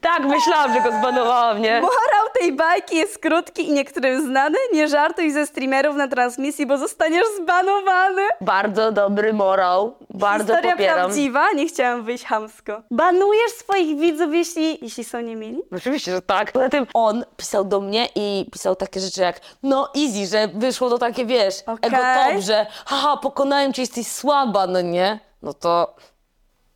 Tak, 0.00 0.24
myślałam, 0.24 0.72
że 0.74 0.80
go 0.80 0.98
zbanowałam, 0.98 1.62
nie? 1.62 1.80
Morał 1.80 2.26
tej 2.40 2.52
bajki 2.52 2.96
jest 2.96 3.18
krótki 3.18 3.68
i 3.68 3.72
niektórym 3.72 4.26
znany. 4.26 4.58
Nie 4.72 4.88
żartuj 4.88 5.30
ze 5.32 5.46
streamerów 5.46 5.96
na 5.96 6.08
transmisji, 6.08 6.66
bo 6.66 6.78
zostaniesz 6.78 7.26
zbanowany. 7.42 8.22
Bardzo 8.40 8.92
dobry 8.92 9.32
morał, 9.32 9.96
bardzo 10.10 10.54
Historia 10.54 10.72
popieram. 10.72 10.94
prawdziwa, 10.96 11.52
nie 11.52 11.66
chciałam 11.66 12.02
wyjść 12.02 12.24
hamsko. 12.24 12.82
Banujesz 12.90 13.52
swoich 13.52 13.98
widzów, 13.98 14.34
jeśli, 14.34 14.78
jeśli 14.84 15.04
są 15.04 15.20
niemili? 15.20 15.62
Oczywiście, 15.76 16.12
że 16.12 16.22
tak. 16.22 16.52
Poza 16.52 16.68
tym 16.68 16.86
on 16.94 17.24
pisał 17.36 17.64
do 17.64 17.80
mnie 17.80 18.08
i 18.14 18.46
pisał 18.52 18.76
takie 18.76 19.00
rzeczy 19.00 19.20
jak 19.20 19.40
no 19.62 19.88
easy, 19.96 20.26
że 20.26 20.48
wyszło 20.48 20.90
to 20.90 20.98
takie, 20.98 21.24
wiesz, 21.26 21.54
Okej. 21.66 21.76
ego 21.90 21.96
top, 21.96 22.42
że 22.42 22.66
haha, 22.86 23.16
pokonałem 23.16 23.72
cię, 23.72 23.82
jesteś 23.82 24.06
słaba, 24.06 24.66
no 24.66 24.80
nie? 24.80 25.18
No 25.42 25.54
to 25.54 25.94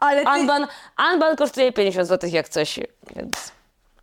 Ale 0.00 0.24
ty... 0.24 0.30
Unban, 0.30 0.66
Unban 1.12 1.36
kosztuje 1.36 1.72
50 1.72 2.08
zł 2.08 2.30
jak 2.32 2.48
coś, 2.48 2.78
więc 3.16 3.52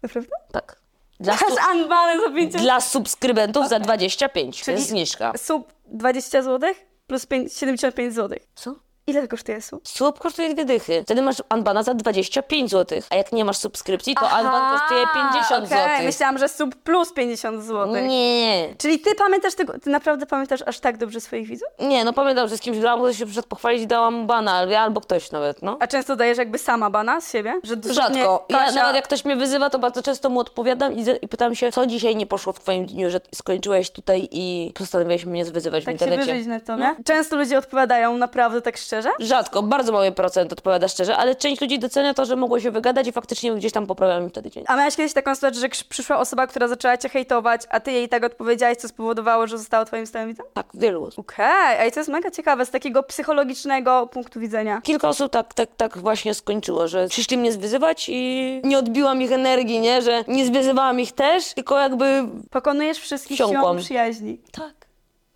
Naprawdę? 0.04 0.30
tak. 0.52 0.80
Dla, 1.20 1.38
su- 1.38 1.56
za 1.56 2.30
50 2.36 2.64
dla 2.64 2.82
subskrybentów 2.82 3.70
za 3.70 3.80
25, 3.80 4.62
Czyli- 4.64 4.78
jest 4.78 4.90
zniżka. 4.90 5.34
Sub 5.38 5.74
20 5.86 6.42
zł 6.42 6.74
plus 7.08 7.26
5, 7.26 7.54
75 7.54 8.14
zł. 8.16 8.40
Co? 8.56 8.76
Ile 9.08 9.28
kosztuje 9.28 9.62
sub? 9.62 9.88
Sub 9.88 10.20
kosztuje 10.20 10.54
dwie 10.54 10.66
dychy. 10.66 11.04
Wtedy 11.04 11.22
masz 11.22 11.36
Unbana 11.54 11.84
za 11.84 11.94
25 11.94 12.72
zł. 12.72 13.00
A 13.10 13.16
jak 13.16 13.32
nie 13.32 13.46
masz 13.46 13.58
subskrypcji, 13.58 14.16
to 14.16 14.26
Unban 14.40 14.78
kosztuje 14.80 15.06
50 15.14 15.66
okej. 15.66 15.68
zł. 15.68 15.90
Myślałam, 16.04 16.38
że 16.38 16.50
sub 16.50 16.76
plus 16.76 17.14
50 17.14 17.64
zł. 17.64 17.96
Nie. 18.08 18.76
Czyli 18.78 19.00
ty 19.00 19.16
pamiętasz 19.16 19.56
tego, 19.56 19.80
ty 19.80 19.90
naprawdę 19.90 20.26
pamiętasz 20.26 20.62
aż 20.66 20.80
tak 20.80 20.98
dobrze 20.98 21.22
swoich 21.22 21.48
widzów? 21.48 21.68
Nie, 21.80 22.04
no 22.06 22.14
pamiętam, 22.14 22.48
że 22.48 22.58
z 22.58 22.62
kimś 22.62 22.78
grałam, 22.80 23.00
bo 23.00 23.14
się 23.14 23.26
przyszedł 23.26 23.48
pochwalić 23.48 23.86
dałam 23.86 24.28
bana, 24.28 24.52
albo, 24.54 24.80
albo 24.80 25.02
ktoś 25.02 25.32
nawet, 25.32 25.62
no. 25.62 25.78
A 25.80 25.88
często 25.88 26.16
dajesz 26.16 26.38
jakby 26.38 26.58
sama 26.58 26.90
bana 26.90 27.22
z 27.22 27.32
siebie? 27.32 27.60
Że 27.64 27.76
Rzadko. 27.94 28.46
Ja 28.50 28.58
Kasia... 28.60 28.76
nawet 28.80 28.96
jak 28.96 29.04
ktoś 29.06 29.26
mnie 29.26 29.36
wyzywa, 29.36 29.70
to 29.70 29.80
bardzo 29.80 30.04
często 30.04 30.30
mu 30.30 30.40
odpowiadam 30.40 30.94
i, 30.94 31.06
i 31.22 31.28
pytam 31.28 31.56
się, 31.56 31.72
co 31.72 31.86
dzisiaj 31.86 32.16
nie 32.16 32.26
poszło 32.26 32.54
w 32.54 32.60
twoim 32.60 32.86
dniu, 32.86 33.10
że 33.10 33.20
skończyłeś 33.36 33.90
tutaj 33.92 34.28
i 34.32 34.72
postanowiłeś 34.76 35.26
mnie 35.26 35.46
wyzywać 35.46 35.84
w 35.84 35.86
Tak 35.86 36.00
się 36.00 36.06
internecie. 36.06 36.34
wyżyć 36.34 36.48
na 36.48 36.60
to, 36.60 36.76
nie? 36.76 36.96
Często 37.06 37.36
ludzie 37.36 37.58
odpowiadają 37.58 38.18
naprawdę 38.18 38.62
tak 38.62 38.78
szczerze. 39.02 39.10
Rzadko, 39.20 39.64
bardzo 39.64 39.92
mały 39.92 40.12
procent 40.12 40.54
odpowiada 40.54 40.88
szczerze, 40.88 41.18
ale 41.18 41.36
część 41.36 41.62
ludzi 41.62 41.80
docenia 41.80 42.14
to, 42.14 42.26
że 42.26 42.36
mogło 42.36 42.60
się 42.60 42.72
wygadać 42.72 43.08
i 43.08 43.12
faktycznie 43.12 43.56
gdzieś 43.56 43.72
tam 43.72 43.88
poprawiam 43.88 44.24
im 44.24 44.30
wtedy 44.30 44.52
dzień. 44.52 44.64
A 44.68 44.76
miałeś 44.76 44.96
kiedyś 44.96 45.14
taką 45.14 45.36
sytuację, 45.36 45.62
że 45.62 45.70
przyszła 45.90 46.20
osoba, 46.20 46.48
która 46.48 46.68
zaczęła 46.68 46.98
cię 46.98 47.10
hejtować, 47.10 47.62
a 47.70 47.80
ty 47.80 47.92
jej 47.92 48.10
tak 48.10 48.24
odpowiedziałeś, 48.24 48.78
co 48.78 48.88
spowodowało, 48.88 49.48
że 49.48 49.58
została 49.58 49.86
twoim 49.86 50.08
stałym 50.08 50.28
widzem? 50.28 50.46
Tak, 50.54 50.66
wielu. 50.74 51.10
Okej, 51.18 51.76
okay. 51.76 51.92
to 51.92 52.00
jest 52.00 52.10
mega 52.10 52.32
ciekawe 52.32 52.66
z 52.66 52.70
takiego 52.70 53.04
psychologicznego 53.04 54.08
punktu 54.08 54.40
widzenia. 54.40 54.82
Kilka 54.84 55.10
osób 55.10 55.32
tak, 55.32 55.54
tak, 55.54 55.70
tak 55.78 55.98
właśnie 55.98 56.34
skończyło, 56.34 56.88
że 56.88 57.08
przyszli 57.08 57.38
mnie 57.38 57.52
zwyzywać 57.52 58.10
i 58.10 58.62
nie 58.64 58.78
odbiłam 58.78 59.22
ich 59.22 59.32
energii, 59.32 59.80
nie? 59.80 60.02
Że 60.02 60.24
nie 60.28 60.46
zwyzywałam 60.46 61.00
ich 61.00 61.12
też, 61.12 61.54
tylko 61.54 61.80
jakby 61.80 62.24
Pokonujesz 62.52 62.98
wszystkich 62.98 63.38
siłą 63.38 63.78
przyjaźni. 63.78 64.42
tak. 64.52 64.77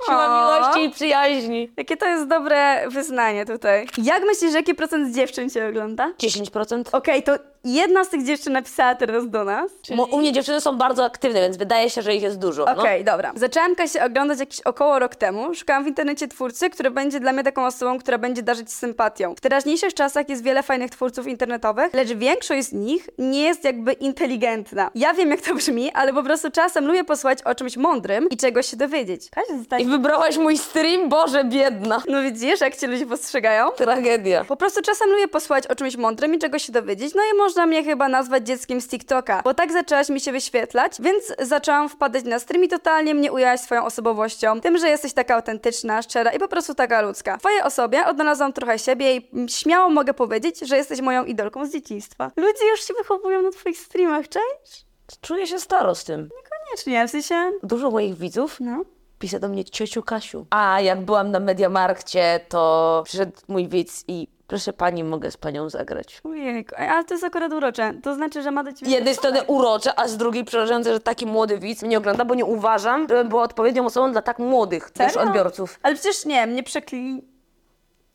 Siła 0.05 0.25
O. 0.25 0.59
miłości 0.59 0.83
i 0.83 0.89
przyjaźni. 0.89 1.71
Jakie 1.77 1.97
to 1.97 2.05
jest 2.05 2.27
dobre 2.27 2.89
wyznanie 2.89 3.45
tutaj. 3.45 3.87
Jak 4.03 4.23
myślisz, 4.23 4.53
jaki 4.53 4.75
procent 4.75 5.15
dziewczyn 5.15 5.49
cię 5.49 5.67
ogląda? 5.67 6.13
10%. 6.19 6.83
Okej, 6.91 7.23
to 7.23 7.50
jedna 7.63 8.03
z 8.03 8.09
tych 8.09 8.23
dziewczyn 8.25 8.53
napisała 8.53 8.95
teraz 8.95 9.29
do 9.29 9.43
nas. 9.43 9.71
Mo- 9.95 10.05
U 10.05 10.17
mnie 10.17 10.31
dziewczyny 10.31 10.61
są 10.61 10.77
bardzo 10.77 11.05
aktywne, 11.05 11.41
więc 11.41 11.57
wydaje 11.57 11.89
się, 11.89 12.01
że 12.01 12.15
ich 12.15 12.21
jest 12.23 12.39
dużo. 12.39 12.65
no. 12.65 12.81
Okej, 12.81 13.03
dobra. 13.03 13.31
Zaczęłam 13.35 13.75
Kasię 13.75 14.05
oglądać 14.05 14.39
jakiś 14.39 14.61
około 14.61 14.99
rok 14.99 15.15
temu. 15.15 15.53
Szukałam 15.55 15.83
w 15.83 15.87
internecie 15.87 16.27
twórcy, 16.27 16.69
który 16.69 16.91
będzie 16.91 17.19
dla 17.19 17.33
mnie 17.33 17.43
taką 17.43 17.65
osobą, 17.65 17.99
która 17.99 18.17
będzie 18.17 18.43
darzyć 18.43 18.73
sympatią. 18.73 19.35
W 19.35 19.41
teraźniejszych 19.41 19.93
czasach 19.93 20.29
jest 20.29 20.43
wiele 20.43 20.63
fajnych 20.63 20.89
twórców 20.91 21.27
internetowych, 21.27 21.93
lecz 21.93 22.09
większość 22.13 22.67
z 22.67 22.73
nich 22.73 23.09
nie 23.17 23.41
jest 23.43 23.63
jakby 23.63 23.93
inteligentna. 23.93 24.91
Ja 24.95 25.13
wiem, 25.13 25.29
jak 25.31 25.41
to 25.41 25.55
brzmi, 25.55 25.91
ale 25.91 26.13
po 26.13 26.23
prostu 26.23 26.51
czasem 26.51 26.85
lubię 26.87 27.03
posłuchać 27.03 27.41
o 27.43 27.55
czymś 27.55 27.77
mądrym 27.77 28.29
i 28.29 28.37
czegoś 28.37 28.65
się 28.65 28.77
dowiedzieć. 28.77 29.29
Kasia, 29.29 29.57
zostań... 29.57 29.81
I 29.81 29.85
wybrałaś 29.85 30.37
mój 30.37 30.57
stream? 30.57 31.09
Boże, 31.09 31.43
biedna. 31.43 32.01
No 32.07 32.21
widzisz, 32.21 32.61
jak 32.61 32.75
cię 32.77 32.87
ludzie 32.87 33.05
postrzegają? 33.05 33.69
Tragedia. 33.71 34.43
Po 34.45 34.55
prostu 34.57 34.81
czasem 34.81 35.09
lubię 35.09 35.27
posłuchać 35.27 35.67
o 35.67 35.75
czymś 35.75 35.97
mądrym 35.97 36.35
i 36.35 36.37
czegoś 36.39 36.63
się 36.65 36.71
dowiedzieć, 36.71 37.13
no 37.15 37.21
i 37.33 37.37
może 37.37 37.50
można 37.51 37.65
mnie 37.65 37.83
chyba 37.83 38.09
nazwać 38.09 38.47
dzieckiem 38.47 38.81
z 38.81 38.87
TikToka, 38.87 39.41
bo 39.43 39.53
tak 39.53 39.71
zaczęłaś 39.71 40.09
mi 40.09 40.19
się 40.19 40.31
wyświetlać, 40.31 40.93
więc 40.99 41.33
zaczęłam 41.39 41.89
wpadać 41.89 42.23
na 42.23 42.39
stream 42.39 42.63
i 42.63 42.67
totalnie 42.67 43.15
mnie 43.15 43.31
ujałaś 43.31 43.59
swoją 43.59 43.85
osobowością, 43.85 44.61
tym, 44.61 44.77
że 44.77 44.89
jesteś 44.89 45.13
taka 45.13 45.35
autentyczna, 45.35 46.01
szczera 46.01 46.31
i 46.31 46.39
po 46.39 46.47
prostu 46.47 46.75
taka 46.75 47.01
ludzka. 47.01 47.37
W 47.37 47.39
twojej 47.39 47.61
osobie 47.61 48.05
odnalazłam 48.05 48.53
trochę 48.53 48.79
siebie 48.79 49.15
i 49.15 49.29
śmiało 49.47 49.89
mogę 49.89 50.13
powiedzieć, 50.13 50.59
że 50.59 50.77
jesteś 50.77 51.01
moją 51.01 51.25
idolką 51.25 51.65
z 51.65 51.71
dzieciństwa. 51.71 52.31
Ludzie 52.37 52.69
już 52.71 52.87
się 52.87 52.93
wychowują 52.93 53.41
na 53.41 53.51
twoich 53.51 53.77
streamach, 53.77 54.29
cześć? 54.29 54.85
Czuję 55.21 55.47
się 55.47 55.59
staro 55.59 55.95
z 55.95 56.03
tym. 56.03 56.29
Koniecznie, 56.49 57.07
w 57.07 57.11
sensie... 57.11 57.51
Dużo 57.63 57.91
moich 57.91 58.17
widzów 58.17 58.57
No. 58.59 58.81
pisze 59.19 59.39
do 59.39 59.47
mnie 59.47 59.65
ciociu 59.65 60.03
Kasiu. 60.03 60.45
A 60.49 60.81
jak 60.81 61.01
byłam 61.01 61.31
na 61.31 61.39
Mediamarkcie, 61.39 62.39
to 62.49 63.01
przyszedł 63.05 63.31
mój 63.47 63.67
widz 63.67 64.03
i 64.07 64.27
proszę 64.51 64.73
pani, 64.73 65.03
mogę 65.03 65.31
z 65.31 65.37
panią 65.37 65.69
zagrać. 65.69 66.21
Ojejku, 66.23 66.75
Ej, 66.77 66.89
ale 66.89 67.03
to 67.03 67.13
jest 67.13 67.23
akurat 67.23 67.53
urocze. 67.53 67.93
To 68.03 68.15
znaczy, 68.15 68.41
że 68.41 68.51
ma 68.51 68.63
do 68.63 68.73
ciebie... 68.73 68.91
Z 68.91 68.93
jednej 68.93 69.15
strony 69.15 69.43
urocze, 69.43 69.99
a 69.99 70.07
z 70.07 70.17
drugiej 70.17 70.45
przerażające, 70.45 70.93
że 70.93 70.99
taki 70.99 71.25
młody 71.25 71.57
widz 71.57 71.83
mnie 71.83 71.97
ogląda, 71.97 72.25
bo 72.25 72.35
nie 72.35 72.45
uważam, 72.45 73.07
żebym 73.09 73.29
była 73.29 73.43
odpowiednią 73.43 73.85
osobą 73.85 74.11
dla 74.11 74.21
tak 74.21 74.39
młodych 74.39 74.91
też 74.91 75.13
Serio? 75.13 75.27
odbiorców. 75.27 75.79
Ale 75.83 75.95
przecież 75.95 76.25
nie, 76.25 76.47
nie 76.47 76.63
przeklinij. 76.63 77.23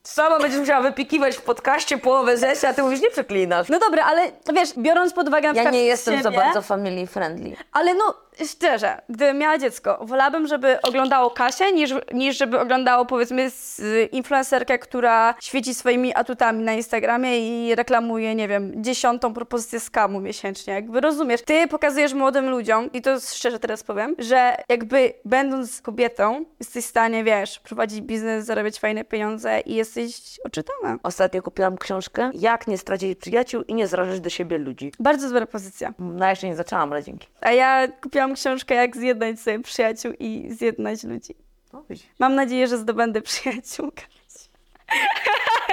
Sama 0.03 0.39
będziesz 0.39 0.59
musiała 0.59 0.81
wypikiwać 0.81 1.35
w 1.37 1.41
podcaście 1.41 1.97
połowę 1.97 2.37
sesji, 2.37 2.67
a 2.67 2.73
ty 2.73 2.83
mówisz, 2.83 3.01
nie 3.01 3.09
przeklinasz. 3.09 3.69
No 3.69 3.79
dobra, 3.79 4.05
ale 4.05 4.31
wiesz, 4.53 4.69
biorąc 4.77 5.13
pod 5.13 5.27
uwagę 5.27 5.41
na 5.41 5.47
Ja 5.47 5.53
przykład 5.53 5.73
nie 5.73 5.83
jestem 5.83 6.13
ciebie, 6.13 6.23
za 6.23 6.31
bardzo 6.31 6.61
family 6.61 7.07
friendly. 7.07 7.55
Ale 7.71 7.93
no, 7.93 8.13
szczerze, 8.45 9.01
gdybym 9.09 9.37
miała 9.37 9.57
dziecko, 9.57 9.99
wolałabym, 10.01 10.47
żeby 10.47 10.81
oglądało 10.81 11.29
Kasię, 11.29 11.71
niż, 11.71 11.93
niż 12.13 12.37
żeby 12.37 12.59
oglądało, 12.59 13.05
powiedzmy, 13.05 13.51
influencerkę, 14.11 14.79
która 14.79 15.35
świeci 15.39 15.73
swoimi 15.73 16.13
atutami 16.13 16.63
na 16.63 16.73
Instagramie 16.73 17.39
i 17.39 17.75
reklamuje, 17.75 18.35
nie 18.35 18.47
wiem, 18.47 18.83
dziesiątą 18.83 19.33
propozycję 19.33 19.79
skamu 19.79 20.19
miesięcznie. 20.19 20.73
Jakby 20.73 21.01
rozumiesz, 21.01 21.41
ty 21.41 21.67
pokazujesz 21.67 22.13
młodym 22.13 22.49
ludziom, 22.49 22.89
i 22.93 23.01
to 23.01 23.19
szczerze 23.19 23.59
teraz 23.59 23.83
powiem, 23.83 24.15
że 24.19 24.55
jakby 24.69 25.13
będąc 25.25 25.81
kobietą, 25.81 26.45
jesteś 26.59 26.85
w 26.85 26.89
stanie, 26.89 27.23
wiesz, 27.23 27.59
prowadzić 27.59 28.01
biznes, 28.01 28.45
zarabiać 28.45 28.79
fajne 28.79 29.03
pieniądze 29.05 29.59
i 29.59 29.75
jesteś 29.75 30.39
odczytana. 30.43 30.97
Ostatnio 31.03 31.41
kupiłam 31.41 31.77
książkę 31.77 32.31
Jak 32.33 32.67
nie 32.67 32.77
stracić 32.77 33.19
przyjaciół 33.19 33.63
i 33.63 33.73
nie 33.73 33.87
zrażać 33.87 34.19
do 34.19 34.29
siebie 34.29 34.57
ludzi. 34.57 34.91
Bardzo 34.99 35.27
dobra 35.27 35.45
pozycja. 35.45 35.93
No 35.99 36.29
jeszcze 36.29 36.47
nie 36.47 36.55
zaczęłam, 36.55 36.91
ale 36.91 37.03
dzięki. 37.03 37.27
A 37.41 37.51
ja 37.51 37.87
kupiłam 37.87 38.26
książkę, 38.33 38.75
jak 38.75 38.97
zjednać 38.97 39.39
sobie 39.39 39.59
przyjaciół 39.59 40.13
i 40.19 40.47
zjednać 40.51 41.03
ludzi. 41.03 41.35
Mam 42.19 42.35
nadzieję, 42.35 42.67
że 42.67 42.77
zdobędę 42.77 43.21
przyjaciół. 43.21 43.91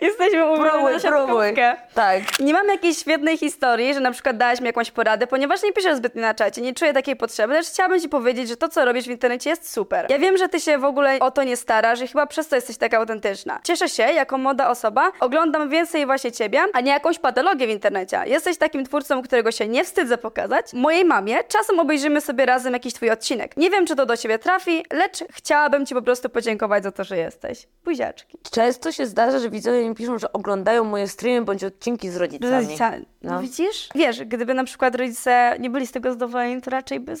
Jesteśmy 0.00 0.46
umówione 0.46 0.92
na 0.92 0.98
siatkówkę. 0.98 1.76
Tak. 1.94 2.22
Nie 2.40 2.52
mam 2.52 2.68
jakiejś 2.68 2.98
świetnej 2.98 3.38
historii, 3.38 3.94
że 3.94 4.00
na 4.00 4.10
przykład 4.10 4.36
dałaś 4.36 4.60
mi 4.60 4.66
jakąś 4.66 4.90
poradę, 4.90 5.26
ponieważ 5.26 5.62
nie 5.62 5.72
piszę 5.72 5.96
zbytnio 5.96 6.22
na 6.22 6.34
czacie, 6.34 6.62
nie 6.62 6.74
czuję 6.74 6.92
takiej 6.92 7.16
potrzeby, 7.16 7.54
lecz 7.54 7.66
chciałabym 7.66 8.00
ci 8.00 8.08
powiedzieć, 8.08 8.48
że 8.48 8.56
to, 8.56 8.68
co 8.68 8.84
robisz 8.84 9.04
w 9.04 9.10
internecie 9.10 9.50
jest 9.50 9.72
super. 9.72 10.06
Ja 10.08 10.18
wiem, 10.18 10.36
że 10.36 10.48
ty 10.48 10.60
się 10.60 10.78
w 10.78 10.84
ogóle 10.84 11.18
o 11.20 11.30
to 11.30 11.42
nie 11.42 11.56
starasz 11.56 12.00
i 12.00 12.08
chyba 12.08 12.26
przez 12.26 12.48
to 12.48 12.56
jesteś 12.56 12.76
taka 12.76 12.98
autentyczna. 12.98 13.60
Cieszę 13.64 13.88
się, 13.88 14.02
jako 14.02 14.38
młoda 14.38 14.70
osoba, 14.70 15.12
oglądam 15.20 15.68
więcej 15.68 16.06
właśnie 16.06 16.32
ciebie, 16.32 16.60
a 16.72 16.80
nie 16.80 16.92
jakąś 16.92 17.18
patologię 17.18 17.66
w 17.66 17.70
internecie. 17.70 18.22
Jesteś 18.26 18.58
takim 18.58 18.84
twórcą, 18.86 19.22
którego 19.22 19.52
się 19.52 19.68
nie 19.68 19.84
wstydzę 19.84 20.18
pokazać. 20.18 20.72
Mojej 20.72 21.04
mamie 21.04 21.44
czasem 21.44 21.80
obejrzymy 21.80 22.20
sobie 22.20 22.46
razem 22.46 22.72
jakiś 22.72 22.94
twój 22.94 23.10
odcinek. 23.10 23.56
Nie 23.56 23.70
wiem, 23.70 23.86
czy 23.86 23.96
to 23.96 24.06
do 24.06 24.16
ciebie 24.16 24.38
trafi, 24.38 24.84
lecz 24.92 25.24
chciałabym 25.32 25.86
ci 25.86 25.94
po 25.94 26.02
prostu 26.02 26.28
podziękować 26.28 26.82
za 26.82 26.92
to, 26.92 27.04
że 27.04 27.16
jesteś. 27.16 27.66
Buziaczki. 27.84 28.38
Często 28.50 28.92
się 28.92 29.06
zdarza, 29.06 29.38
że 29.38 29.50
widzowie 29.62 29.88
mi 29.88 29.94
piszą, 29.94 30.18
że 30.18 30.32
oglądają 30.32 30.84
moje 30.84 31.08
streamy 31.08 31.44
bądź 31.44 31.64
odcinki 31.64 32.10
z 32.10 32.16
rodzicami. 32.16 32.52
Rodzica, 32.52 32.90
no. 33.22 33.32
No. 33.32 33.40
widzisz? 33.40 33.88
Wiesz, 33.94 34.24
gdyby 34.24 34.54
na 34.54 34.64
przykład 34.64 34.94
rodzice 34.94 35.56
nie 35.60 35.70
byli 35.70 35.86
z 35.86 35.92
tego 35.92 36.12
zadowoleni, 36.12 36.62
to 36.62 36.70
raczej 36.70 37.00
by 37.00 37.16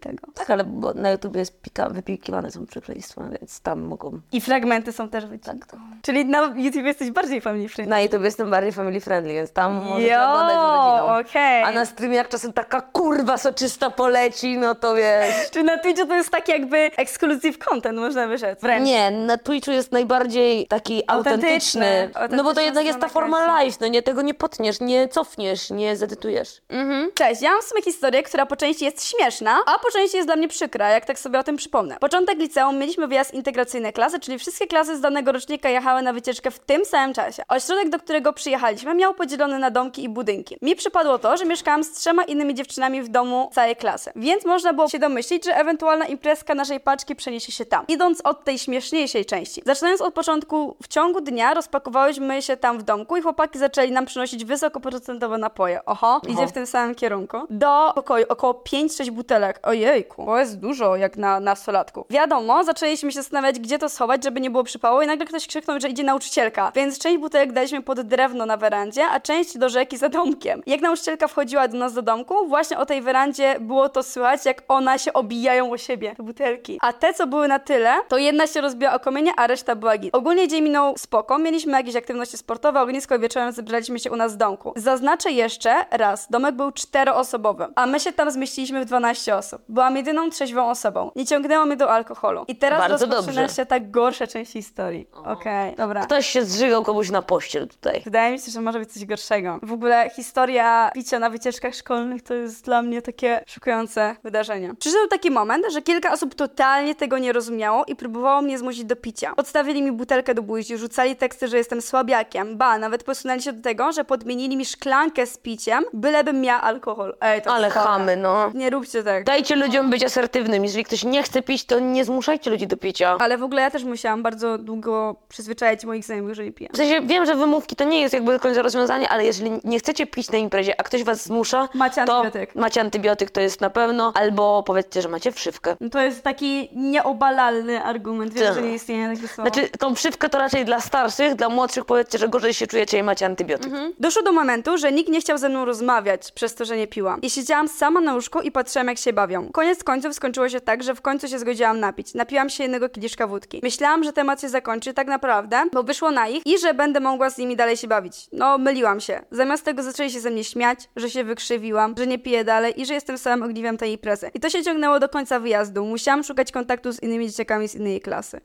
tego. 0.00 0.26
Tak, 0.34 0.50
ale 0.50 0.64
bo 0.64 0.94
na 0.94 1.10
YouTube 1.10 1.36
jest 1.36 1.60
pika, 1.62 1.88
wypikiwane 1.90 2.50
są 2.50 2.66
przekleństwa, 2.66 3.22
więc 3.40 3.60
tam 3.60 3.80
mogą. 3.82 4.20
I 4.32 4.40
fragmenty 4.40 4.92
są 4.92 5.08
też 5.08 5.26
wycinane. 5.26 5.60
Tak, 5.60 5.80
Czyli 6.02 6.26
na 6.26 6.40
YouTube 6.56 6.84
jesteś 6.84 7.10
bardziej 7.10 7.40
family 7.40 7.68
friendly. 7.68 7.90
Na 7.90 8.00
YouTube 8.00 8.24
jestem 8.24 8.50
bardziej 8.50 8.72
family 8.72 9.00
friendly, 9.00 9.34
więc 9.34 9.52
tam 9.52 9.74
Jo, 9.98 10.18
oglądać 10.30 10.56
z 10.56 10.60
rodziną. 10.60 11.18
okej. 11.30 11.62
A 11.62 11.72
na 11.72 11.86
streamie 11.86 12.16
jak 12.16 12.28
czasem 12.28 12.52
taka 12.52 12.80
kurwa 12.80 13.38
soczysta 13.38 13.90
poleci, 13.90 14.58
no 14.58 14.74
to 14.74 14.94
wiesz. 14.94 15.50
Czy 15.50 15.62
na 15.62 15.78
Twitchu 15.78 16.06
to 16.06 16.14
jest 16.14 16.30
taki 16.30 16.52
jakby 16.52 16.76
exclusive 16.96 17.58
content, 17.58 17.98
można 17.98 18.28
by 18.28 18.38
rzec. 18.38 18.60
Wręcz. 18.60 18.86
Nie, 18.86 19.10
na 19.10 19.38
Twitchu 19.38 19.70
jest 19.70 19.92
najbardziej 19.92 20.66
taki 20.66 21.02
Autentyczny. 21.06 22.02
autentyczny. 22.14 22.36
No 22.36 22.44
bo 22.44 22.54
to 22.54 22.60
jednak 22.60 22.84
jest 22.84 23.00
ta 23.00 23.08
forma 23.08 23.46
live, 23.46 23.80
no 23.80 23.86
nie, 23.88 24.02
tego 24.02 24.22
nie 24.22 24.34
potniesz, 24.34 24.80
nie 24.80 25.08
cofniesz, 25.08 25.70
nie 25.70 25.96
zedytujesz. 25.96 26.62
Mhm. 26.68 27.10
Cześć, 27.14 27.42
ja 27.42 27.50
mam 27.50 27.62
w 27.62 27.64
sumie 27.64 27.82
historię, 27.82 28.22
która 28.22 28.46
po 28.46 28.56
części 28.56 28.84
jest 28.84 29.04
śmieszna, 29.04 29.58
a 29.74 29.78
po 29.78 29.90
części 29.90 30.16
jest 30.16 30.28
dla 30.28 30.36
mnie 30.36 30.48
przykra, 30.48 30.90
jak 30.90 31.04
tak 31.04 31.18
sobie 31.18 31.38
o 31.38 31.44
tym 31.44 31.56
przypomnę. 31.56 31.96
Początek 32.00 32.38
liceum 32.38 32.78
mieliśmy 32.78 33.08
wyjazd 33.08 33.34
integracyjny 33.34 33.92
klasy, 33.92 34.20
czyli 34.20 34.38
wszystkie 34.38 34.66
klasy 34.66 34.96
z 34.96 35.00
danego 35.00 35.32
rocznika 35.32 35.68
jechały 35.68 36.02
na 36.02 36.12
wycieczkę 36.12 36.50
w 36.50 36.58
tym 36.58 36.84
samym 36.84 37.14
czasie. 37.14 37.42
Ośrodek, 37.48 37.88
do 37.88 37.98
którego 37.98 38.32
przyjechaliśmy, 38.32 38.94
miał 38.94 39.14
podzielony 39.14 39.58
na 39.58 39.70
domki 39.70 40.04
i 40.04 40.08
budynki. 40.08 40.56
Mi 40.62 40.76
przypadło 40.76 41.18
to, 41.18 41.36
że 41.36 41.44
mieszkałam 41.44 41.84
z 41.84 41.92
trzema 41.92 42.24
innymi 42.24 42.54
dziewczynami 42.54 43.02
w 43.02 43.08
domu 43.08 43.50
całej 43.52 43.76
klasy, 43.76 44.12
więc 44.16 44.44
można 44.44 44.72
było 44.72 44.88
się 44.88 44.98
domyślić, 44.98 45.44
że 45.44 45.56
ewentualna 45.56 46.06
imprezka 46.06 46.54
naszej 46.54 46.80
paczki 46.80 47.16
przeniesie 47.16 47.52
się 47.52 47.64
tam. 47.64 47.84
Idąc 47.88 48.20
od 48.20 48.44
tej 48.44 48.58
śmieszniejszej 48.58 49.24
części. 49.24 49.62
Zaczynając 49.66 50.00
od 50.00 50.14
początku, 50.14 50.76
w 50.82 50.88
ciągu 50.88 51.20
dnia 51.20 51.54
rozpakowałyśmy 51.54 52.42
się 52.42 52.56
tam 52.56 52.78
w 52.78 52.82
domku 52.82 53.16
i 53.16 53.22
chłopaki 53.22 53.58
zaczęli 53.58 53.92
nam 53.92 54.06
przynosić 54.06 54.44
wysokoprocentowe 54.44 55.38
napoje. 55.38 55.84
Oho, 55.84 56.20
idzie 56.28 56.46
w 56.46 56.52
tym 56.52 56.66
samym 56.66 56.94
kierunku. 56.94 57.38
Do 57.50 57.92
pokoju 57.94 58.26
około 58.28 58.52
5-6 58.52 59.10
butelek. 59.10 59.60
Ojejku, 59.64 60.26
to 60.26 60.38
jest 60.38 60.58
dużo 60.60 60.96
jak 60.96 61.16
na 61.16 61.40
nastolatku. 61.40 62.06
Wiadomo, 62.10 62.64
zaczęliśmy 62.64 63.12
się 63.12 63.22
zastanawiać, 63.22 63.58
gdzie 63.60 63.78
to 63.78 63.88
schować, 63.88 64.24
żeby 64.24 64.40
nie 64.40 64.50
było 64.50 64.64
przypału 64.64 65.02
i 65.02 65.06
nagle 65.06 65.26
ktoś 65.26 65.46
krzyknął, 65.46 65.80
że 65.80 65.88
idzie 65.88 66.02
nauczycielka. 66.04 66.72
Więc 66.74 66.98
część 66.98 67.18
butelek 67.18 67.52
daliśmy 67.52 67.82
pod 67.82 68.00
drewno 68.00 68.46
na 68.46 68.56
werandzie, 68.56 69.06
a 69.06 69.20
część 69.20 69.58
do 69.58 69.68
rzeki 69.68 69.96
za 69.96 70.08
domkiem. 70.08 70.62
Jak 70.66 70.80
nauczycielka 70.80 71.28
wchodziła 71.28 71.68
do 71.68 71.78
nas 71.78 71.94
do 71.94 72.02
domku, 72.02 72.48
właśnie 72.48 72.78
o 72.78 72.86
tej 72.86 73.02
werandzie 73.02 73.56
było 73.60 73.88
to 73.88 74.02
słychać, 74.02 74.44
jak 74.44 74.62
one 74.68 74.98
się 74.98 75.12
obijają 75.12 75.70
o 75.72 75.78
siebie, 75.78 76.14
te 76.16 76.22
butelki. 76.22 76.78
A 76.80 76.92
te, 76.92 77.14
co 77.14 77.26
były 77.26 77.48
na 77.48 77.58
tyle, 77.58 77.94
to 78.08 78.18
jedna 78.18 78.46
się 78.46 78.60
rozbiła 78.60 78.94
o 78.94 79.00
kamienie, 79.00 79.32
a 79.36 79.46
reszta 79.46 79.76
była 79.76 79.98
git. 79.98 80.14
Ogólnie 80.14 80.48
dzień 80.48 80.64
minął 80.64 80.94
spoko, 80.98 81.38
mieliśmy 81.38 81.72
jakieś 81.72 81.96
aktywności 81.96 82.38
sportowe, 82.38 82.80
ognisko 82.80 83.18
wieczorem 83.18 83.52
zebraliśmy 83.52 83.98
się 83.98 84.10
u 84.10 84.16
nas 84.16 84.34
w 84.34 84.36
domku. 84.36 84.72
Zaznaczę 84.76 85.30
jeszcze 85.30 85.84
raz, 85.90 86.30
domek 86.30 86.54
był 86.54 86.72
czteroosobowy, 86.72 87.66
a 87.74 87.86
my 87.86 88.00
się 88.00 88.12
tam 88.12 88.30
zmieściliśmy 88.30 88.80
w 88.80 88.84
12 88.84 89.36
osób. 89.36 89.43
Byłam 89.68 89.96
jedyną 89.96 90.30
trzeźwą 90.30 90.70
osobą. 90.70 91.10
Nie 91.16 91.26
ciągnęło 91.26 91.66
mnie 91.66 91.76
do 91.76 91.90
alkoholu. 91.90 92.44
I 92.48 92.56
teraz 92.56 92.78
Bardzo 92.80 93.06
rozpoczyna 93.06 93.40
dobrze. 93.42 93.54
się 93.56 93.66
ta 93.66 93.80
gorsza 93.80 94.26
część 94.26 94.52
historii. 94.52 95.08
Okej, 95.24 95.74
dobra. 95.76 96.00
Ktoś 96.06 96.26
się 96.26 96.44
zżygał 96.44 96.82
komuś 96.82 97.10
na 97.10 97.22
pościel 97.22 97.68
tutaj. 97.68 98.02
Wydaje 98.04 98.32
mi 98.32 98.38
się, 98.38 98.50
że 98.52 98.60
może 98.60 98.78
być 98.78 98.92
coś 98.92 99.04
gorszego. 99.04 99.58
W 99.62 99.72
ogóle 99.72 100.10
historia 100.16 100.90
picia 100.94 101.18
na 101.18 101.30
wycieczkach 101.30 101.74
szkolnych 101.74 102.22
to 102.22 102.34
jest 102.34 102.64
dla 102.64 102.82
mnie 102.82 103.02
takie 103.02 103.44
szokujące 103.46 104.16
wydarzenie. 104.24 104.74
Przyszedł 104.78 105.06
taki 105.08 105.30
moment, 105.30 105.64
że 105.72 105.82
kilka 105.82 106.12
osób 106.12 106.34
totalnie 106.34 106.94
tego 106.94 107.18
nie 107.18 107.32
rozumiało 107.32 107.84
i 107.84 107.96
próbowało 107.96 108.42
mnie 108.42 108.58
zmusić 108.58 108.84
do 108.84 108.96
picia. 108.96 109.32
Podstawili 109.36 109.82
mi 109.82 109.92
butelkę 109.92 110.34
do 110.34 110.42
buzi, 110.42 110.76
rzucali 110.78 111.16
teksty, 111.16 111.48
że 111.48 111.56
jestem 111.56 111.82
słabiakiem. 111.82 112.56
Ba, 112.56 112.78
nawet 112.78 113.04
posunęli 113.04 113.42
się 113.42 113.52
do 113.52 113.62
tego, 113.62 113.92
że 113.92 114.04
podmienili 114.04 114.56
mi 114.56 114.64
szklankę 114.64 115.26
z 115.26 115.38
piciem, 115.38 115.84
bylebym 115.92 116.40
miała 116.40 116.60
alkohol. 116.62 117.16
Ej, 117.20 117.42
to 117.42 117.54
Ale 117.54 117.70
chore. 117.70 117.86
chamy, 117.86 118.16
no. 118.16 118.50
Nie 118.54 118.70
róbcie 118.70 119.02
tak. 119.02 119.24
Dajcie 119.34 119.56
ludziom 119.56 119.90
być 119.90 120.04
asertywnym. 120.04 120.64
Jeżeli 120.64 120.84
ktoś 120.84 121.04
nie 121.04 121.22
chce 121.22 121.42
pić, 121.42 121.64
to 121.64 121.80
nie 121.80 122.04
zmuszajcie 122.04 122.50
ludzi 122.50 122.66
do 122.66 122.76
picia. 122.76 123.16
Ale 123.20 123.38
w 123.38 123.42
ogóle 123.42 123.62
ja 123.62 123.70
też 123.70 123.84
musiałam 123.84 124.22
bardzo 124.22 124.58
długo 124.58 125.16
przyzwyczaić 125.28 125.84
moich 125.84 126.04
znajomych, 126.04 126.34
że 126.34 126.44
nie 126.44 126.52
piję. 126.52 126.70
W 126.72 126.76
sensie 126.76 127.00
wiem, 127.06 127.26
że 127.26 127.34
wymówki 127.34 127.76
to 127.76 127.84
nie 127.84 128.00
jest 128.00 128.14
jakby 128.14 128.32
do 128.32 128.40
końca 128.40 128.62
rozwiązanie, 128.62 129.08
ale 129.08 129.24
jeżeli 129.24 129.50
nie 129.64 129.78
chcecie 129.78 130.06
pić 130.06 130.30
na 130.30 130.38
imprezie, 130.38 130.80
a 130.80 130.82
ktoś 130.82 131.04
was 131.04 131.24
zmusza, 131.24 131.68
Macie 131.74 132.04
to 132.04 132.16
antybiotyk. 132.16 132.54
macie 132.54 132.80
antybiotyk, 132.80 133.30
to 133.30 133.40
jest 133.40 133.60
na 133.60 133.70
pewno, 133.70 134.12
albo 134.16 134.62
powiedzcie, 134.62 135.02
że 135.02 135.08
macie 135.08 135.32
wszywkę. 135.32 135.76
No 135.80 135.88
to 135.88 136.00
jest 136.00 136.22
taki 136.22 136.68
nieobalalny 136.76 137.82
argument, 137.84 138.32
wiem, 138.34 138.44
Tak. 138.44 138.54
że 138.54 138.62
nie 138.62 138.74
istnieje 138.74 139.08
takie 139.16 139.28
słowo. 139.28 139.50
Znaczy, 139.50 139.68
tą 139.78 139.94
wszywkę 139.94 140.28
to 140.28 140.38
raczej 140.38 140.64
dla 140.64 140.80
starszych, 140.80 141.34
dla 141.34 141.48
młodszych 141.48 141.84
powiedzcie, 141.84 142.18
że 142.18 142.28
gorzej 142.28 142.54
się 142.54 142.66
czujecie 142.66 142.98
i 142.98 143.02
macie 143.02 143.26
antybiotyk. 143.26 143.72
Doszło 143.98 144.22
do 144.22 144.32
momentu, 144.32 144.78
że 144.78 144.92
nikt 144.92 145.10
nie 145.10 145.20
chciał 145.20 145.38
ze 145.38 145.48
mną 145.48 145.64
rozmawiać 145.64 146.32
przez 146.32 146.54
to, 146.54 146.64
że 146.64 146.76
nie 146.76 146.86
piłam. 146.86 147.20
I 147.22 147.30
siedziałam 147.30 147.68
sama 147.68 148.00
na 148.00 148.14
łóżku 148.14 148.40
i 148.40 148.50
patrzyłam, 148.52 148.88
jak 148.88 148.98
się 148.98 149.12
Koniec 149.52 149.84
końców 149.84 150.14
skończyło 150.14 150.48
się 150.48 150.60
tak, 150.60 150.82
że 150.82 150.94
w 150.94 151.02
końcu 151.02 151.28
się 151.28 151.38
zgodziłam 151.38 151.80
napić. 151.80 152.14
Napiłam 152.14 152.48
się 152.50 152.64
jednego 152.64 152.88
kieliszka 152.88 153.26
wódki. 153.26 153.60
Myślałam, 153.62 154.04
że 154.04 154.12
temat 154.12 154.40
się 154.40 154.48
zakończy 154.48 154.94
tak 154.94 155.06
naprawdę, 155.06 155.62
bo 155.72 155.82
wyszło 155.82 156.10
na 156.10 156.28
ich 156.28 156.46
i 156.46 156.58
że 156.58 156.74
będę 156.74 157.00
mogła 157.00 157.30
z 157.30 157.38
nimi 157.38 157.56
dalej 157.56 157.76
się 157.76 157.88
bawić. 157.88 158.26
No, 158.32 158.58
myliłam 158.58 159.00
się. 159.00 159.20
Zamiast 159.30 159.64
tego 159.64 159.82
zaczęli 159.82 160.10
się 160.10 160.20
ze 160.20 160.30
mnie 160.30 160.44
śmiać, 160.44 160.88
że 160.96 161.10
się 161.10 161.24
wykrzywiłam, 161.24 161.94
że 161.98 162.06
nie 162.06 162.18
piję 162.18 162.44
dalej 162.44 162.80
i 162.80 162.86
że 162.86 162.94
jestem 162.94 163.18
samym 163.18 163.42
ogniwem 163.42 163.76
tej 163.76 163.92
imprezy. 163.92 164.30
I 164.34 164.40
to 164.40 164.50
się 164.50 164.62
ciągnęło 164.62 165.00
do 165.00 165.08
końca 165.08 165.40
wyjazdu. 165.40 165.84
Musiałam 165.84 166.24
szukać 166.24 166.52
kontaktu 166.52 166.92
z 166.92 167.02
innymi 167.02 167.26
dzieciakami 167.26 167.68
z 167.68 167.74
innej 167.74 168.00
klasy. 168.00 168.40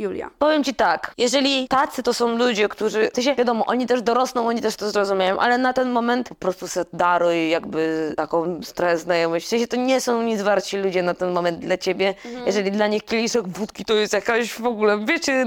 Julia. 0.00 0.30
Powiem 0.38 0.64
ci 0.64 0.74
tak, 0.74 1.12
jeżeli 1.18 1.68
tacy 1.68 2.02
to 2.02 2.14
są 2.14 2.36
ludzie, 2.38 2.68
którzy, 2.68 3.08
to 3.14 3.22
się 3.22 3.34
wiadomo, 3.34 3.66
oni 3.66 3.86
też 3.86 4.02
dorosną, 4.02 4.46
oni 4.46 4.60
też 4.60 4.76
to 4.76 4.90
zrozumieją, 4.90 5.38
ale 5.38 5.58
na 5.58 5.72
ten 5.72 5.90
moment 5.90 6.28
po 6.28 6.34
prostu 6.34 6.68
se 6.68 6.84
daruj 6.92 7.50
jakby 7.50 8.12
taką 8.16 8.60
trochę 8.74 8.98
znajomość. 8.98 9.46
W 9.46 9.48
sensie 9.48 9.66
to 9.66 9.76
nie 9.76 10.00
są 10.00 10.22
nic 10.22 10.42
warci 10.42 10.76
ludzie 10.76 11.02
na 11.02 11.14
ten 11.14 11.30
moment 11.32 11.58
dla 11.58 11.78
ciebie. 11.78 12.14
Jeżeli 12.46 12.72
dla 12.72 12.86
nich 12.86 13.04
kieliszek 13.04 13.48
wódki 13.48 13.84
to 13.84 13.94
jest 13.94 14.12
jakaś 14.12 14.52
w 14.52 14.66
ogóle, 14.66 14.98
wiecie, 15.04 15.46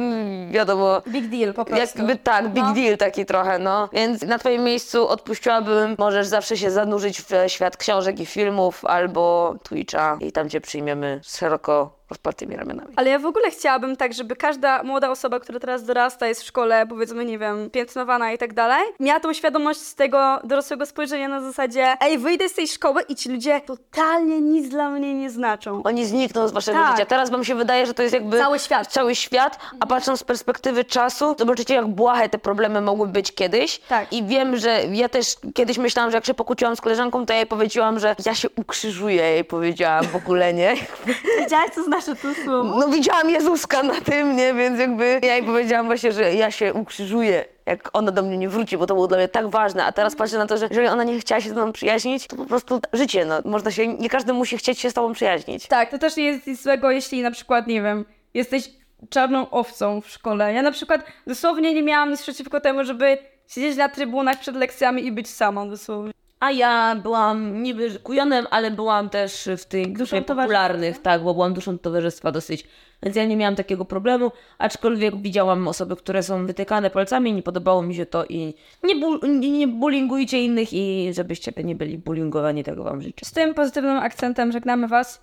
wiadomo, 0.51 1.01
Big 1.07 1.27
deal 1.27 1.53
po 1.53 1.65
prostu. 1.65 1.98
jakby 1.98 2.15
tak, 2.15 2.50
big 2.50 2.63
No. 2.63 2.74
deal 2.74 2.98
taki 2.98 3.25
trochę, 3.25 3.60
no. 3.60 3.89
Więc 3.93 4.22
na 4.22 4.39
twoim 4.39 4.63
miejscu 4.63 5.07
odpuściłabym, 5.07 5.95
możesz 5.98 6.27
zawsze 6.27 6.57
się 6.57 6.72
zanurzyć 6.72 7.22
w 7.22 7.29
świat 7.48 7.77
książek 7.77 8.19
i 8.19 8.25
filmów 8.25 8.86
albo 8.86 9.55
Twitcha 9.63 10.17
i 10.22 10.31
tam 10.31 10.50
cię 10.50 10.62
przyjmiemy 10.62 11.22
szeroko 11.24 12.02
rozpartymi 12.10 12.55
ramionami. 12.55 12.93
Ale 12.95 13.10
ja 13.10 13.19
w 13.19 13.25
ogóle 13.25 13.51
chciałabym 13.51 13.95
tak, 13.98 14.13
żeby 14.13 14.36
każda 14.36 14.83
młoda 14.83 15.10
osoba, 15.10 15.39
która 15.39 15.60
teraz 15.60 15.83
dorasta, 15.86 16.27
jest 16.27 16.41
w 16.41 16.45
szkole, 16.45 16.86
powiedzmy, 16.88 17.25
nie 17.25 17.39
wiem, 17.39 17.69
piętnowana 17.69 18.31
i 18.31 18.38
tak 18.38 18.53
dalej, 18.53 18.83
miała 19.00 19.19
tą 19.19 19.33
świadomość 19.33 19.79
z 19.79 19.95
tego 19.95 20.39
dorosłego 20.43 20.86
spojrzenia 20.86 21.27
na 21.27 21.41
zasadzie 21.41 21.93
ej, 22.01 22.17
wyjdę 22.17 22.50
z 22.50 22.53
tej 22.53 22.67
szkoły 22.67 23.01
i 23.10 23.15
ci 23.15 23.29
ludzie 23.29 23.62
totalnie 23.62 24.41
nic 24.41 24.69
dla 24.69 24.89
mnie 24.89 25.13
nie 25.13 25.29
znaczą. 25.29 25.81
Oni 25.83 26.05
znikną 26.05 26.48
z 26.48 26.51
waszego 26.51 26.77
Tak. 26.79 26.91
życia. 26.91 27.05
Teraz 27.05 27.29
wam 27.29 27.43
się 27.43 27.55
wydaje, 27.55 27.86
że 27.86 27.93
to 27.93 28.03
jest 28.03 28.13
jakby 28.13 28.38
Cały 28.39 28.60
świat. 28.60 28.88
cały 28.88 29.15
świat, 29.15 29.60
a 29.79 29.86
patrząc 29.86 30.19
z 30.19 30.24
perspektywy 30.24 30.86
czasu, 30.86 31.36
zobaczycie 31.39 31.74
jak 31.74 31.88
błahe 31.88 32.29
te 32.29 32.38
problemy 32.38 32.81
mogły 32.81 33.07
być 33.07 33.36
kiedyś. 33.36 33.79
Tak. 33.79 34.13
I 34.13 34.24
wiem, 34.24 34.57
że 34.57 34.83
ja 34.91 35.10
też 35.10 35.36
kiedyś 35.53 35.77
myślałam, 35.77 36.12
że 36.12 36.17
jak 36.17 36.25
się 36.25 36.33
pokłóciłam 36.33 36.75
z 36.75 36.81
koleżanką, 36.81 37.25
to 37.25 37.33
ja 37.33 37.39
jej 37.39 37.48
powiedziałam, 37.48 38.00
że 38.00 38.15
ja 38.25 38.36
się 38.36 38.48
ukrzyżuję, 38.55 39.24
jej 39.24 39.43
powiedziałam 39.43 40.05
w 40.05 40.15
ogóle, 40.15 40.53
nie? 40.53 40.75
Wiedziałaś, 41.39 41.69
co 41.75 41.83
znaczy 41.83 41.92
to 42.01 42.33
słowo? 42.43 42.79
No 42.79 42.88
widziałam 42.88 43.29
Jezuska 43.29 43.83
na 43.83 44.01
tym, 44.01 44.35
nie? 44.35 44.53
Więc 44.53 44.79
jakby 44.79 45.19
ja 45.23 45.35
jej 45.35 45.43
powiedziałam 45.43 45.85
właśnie, 45.85 46.12
że 46.12 46.33
ja 46.33 46.51
się 46.51 46.73
ukrzyżuję. 46.73 47.45
Jak 47.65 47.89
ona 47.93 48.12
do 48.12 48.21
mnie 48.23 48.38
nie 48.38 48.50
wróci, 48.50 48.77
bo 48.77 48.88
to 48.88 48.93
było 48.93 49.07
dla 49.07 49.17
mnie 49.17 49.27
tak 49.27 49.50
ważne, 49.50 49.85
a 49.85 49.91
teraz 49.91 50.15
patrzę 50.15 50.38
na 50.38 50.45
to, 50.45 50.57
że 50.57 50.67
jeżeli 50.69 50.88
ona 50.88 51.03
nie 51.03 51.19
chciała 51.19 51.41
się 51.41 51.50
ze 51.50 51.55
mną 51.55 51.71
przyjaźnić, 51.71 52.27
to 52.27 52.35
po 52.35 52.45
prostu 52.45 52.79
życie, 52.93 53.25
no. 53.25 53.41
Można 53.45 53.71
się, 53.71 53.88
nie 53.88 54.09
każdy 54.09 54.33
musi 54.33 54.57
chcieć 54.57 54.79
się 54.79 54.89
z 54.89 54.93
tobą 54.93 55.13
przyjaźnić. 55.13 55.67
Tak, 55.67 55.91
to 55.91 55.97
też 55.97 56.17
nie 56.17 56.23
jest 56.23 56.47
nic 56.47 56.63
złego, 56.63 56.91
jeśli 56.91 57.21
na 57.21 57.31
przykład, 57.31 57.67
nie 57.67 57.81
wiem, 57.81 58.05
jesteś 58.33 58.69
czarną 59.09 59.50
owcą 59.50 60.01
w 60.01 60.09
szkole. 60.09 60.53
Ja 60.53 60.62
na 60.62 60.71
przykład 60.71 61.01
dosłownie 61.27 61.73
nie 61.73 61.83
miałam 61.83 62.12
nic 62.12 62.21
przeciwko 62.21 62.62
temu, 62.62 62.83
żeby 62.83 63.17
siedzieć 63.47 63.77
na 63.77 63.89
trybunach 63.89 64.39
przed 64.39 64.55
lekcjami 64.55 65.05
i 65.05 65.12
być 65.12 65.29
samą 65.29 65.69
dosłownie. 65.69 66.13
A 66.43 66.51
ja 66.51 66.95
byłam 66.95 67.63
niby 67.63 68.00
kujonem, 68.00 68.47
ale 68.51 68.71
byłam 68.71 69.09
też 69.09 69.50
w 69.57 69.65
tych 69.65 69.93
grupie 69.93 70.21
popularnych, 70.21 71.01
tak, 71.01 71.23
bo 71.23 71.33
byłam 71.33 71.53
duszą 71.53 71.77
towarzystwa 71.79 72.31
dosyć. 72.31 72.67
Więc 73.03 73.15
ja 73.15 73.25
nie 73.25 73.38
miałam 73.38 73.55
takiego 73.55 73.85
problemu, 73.85 74.31
aczkolwiek 74.57 75.15
widziałam 75.21 75.67
osoby, 75.67 75.95
które 75.95 76.23
są 76.23 76.45
wytykane 76.45 76.89
palcami, 76.89 77.33
nie 77.33 77.43
podobało 77.43 77.81
mi 77.81 77.95
się 77.95 78.05
to 78.05 78.25
i 78.25 78.53
nie, 78.83 78.95
bu- 78.95 79.27
nie, 79.27 79.67
bullyingujcie 79.67 80.43
innych 80.43 80.73
i 80.73 81.09
żebyście 81.13 81.51
nie 81.63 81.75
byli 81.75 81.97
bullyingowani, 81.97 82.63
tego 82.63 82.83
wam 82.83 83.01
życzę. 83.01 83.25
Z 83.25 83.31
tym 83.31 83.53
pozytywnym 83.53 83.97
akcentem 83.97 84.51
żegnamy 84.51 84.88
Was. 84.88 85.21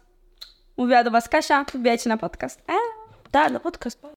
Mówiła 0.76 1.04
do 1.04 1.10
Was 1.10 1.28
Kasia, 1.28 1.64
wbijajcie 1.74 2.08
na 2.08 2.16
podcast. 2.16 2.60
E? 2.68 2.72
Tak, 3.30 3.52
no 3.52 3.60
podcast. 3.60 4.00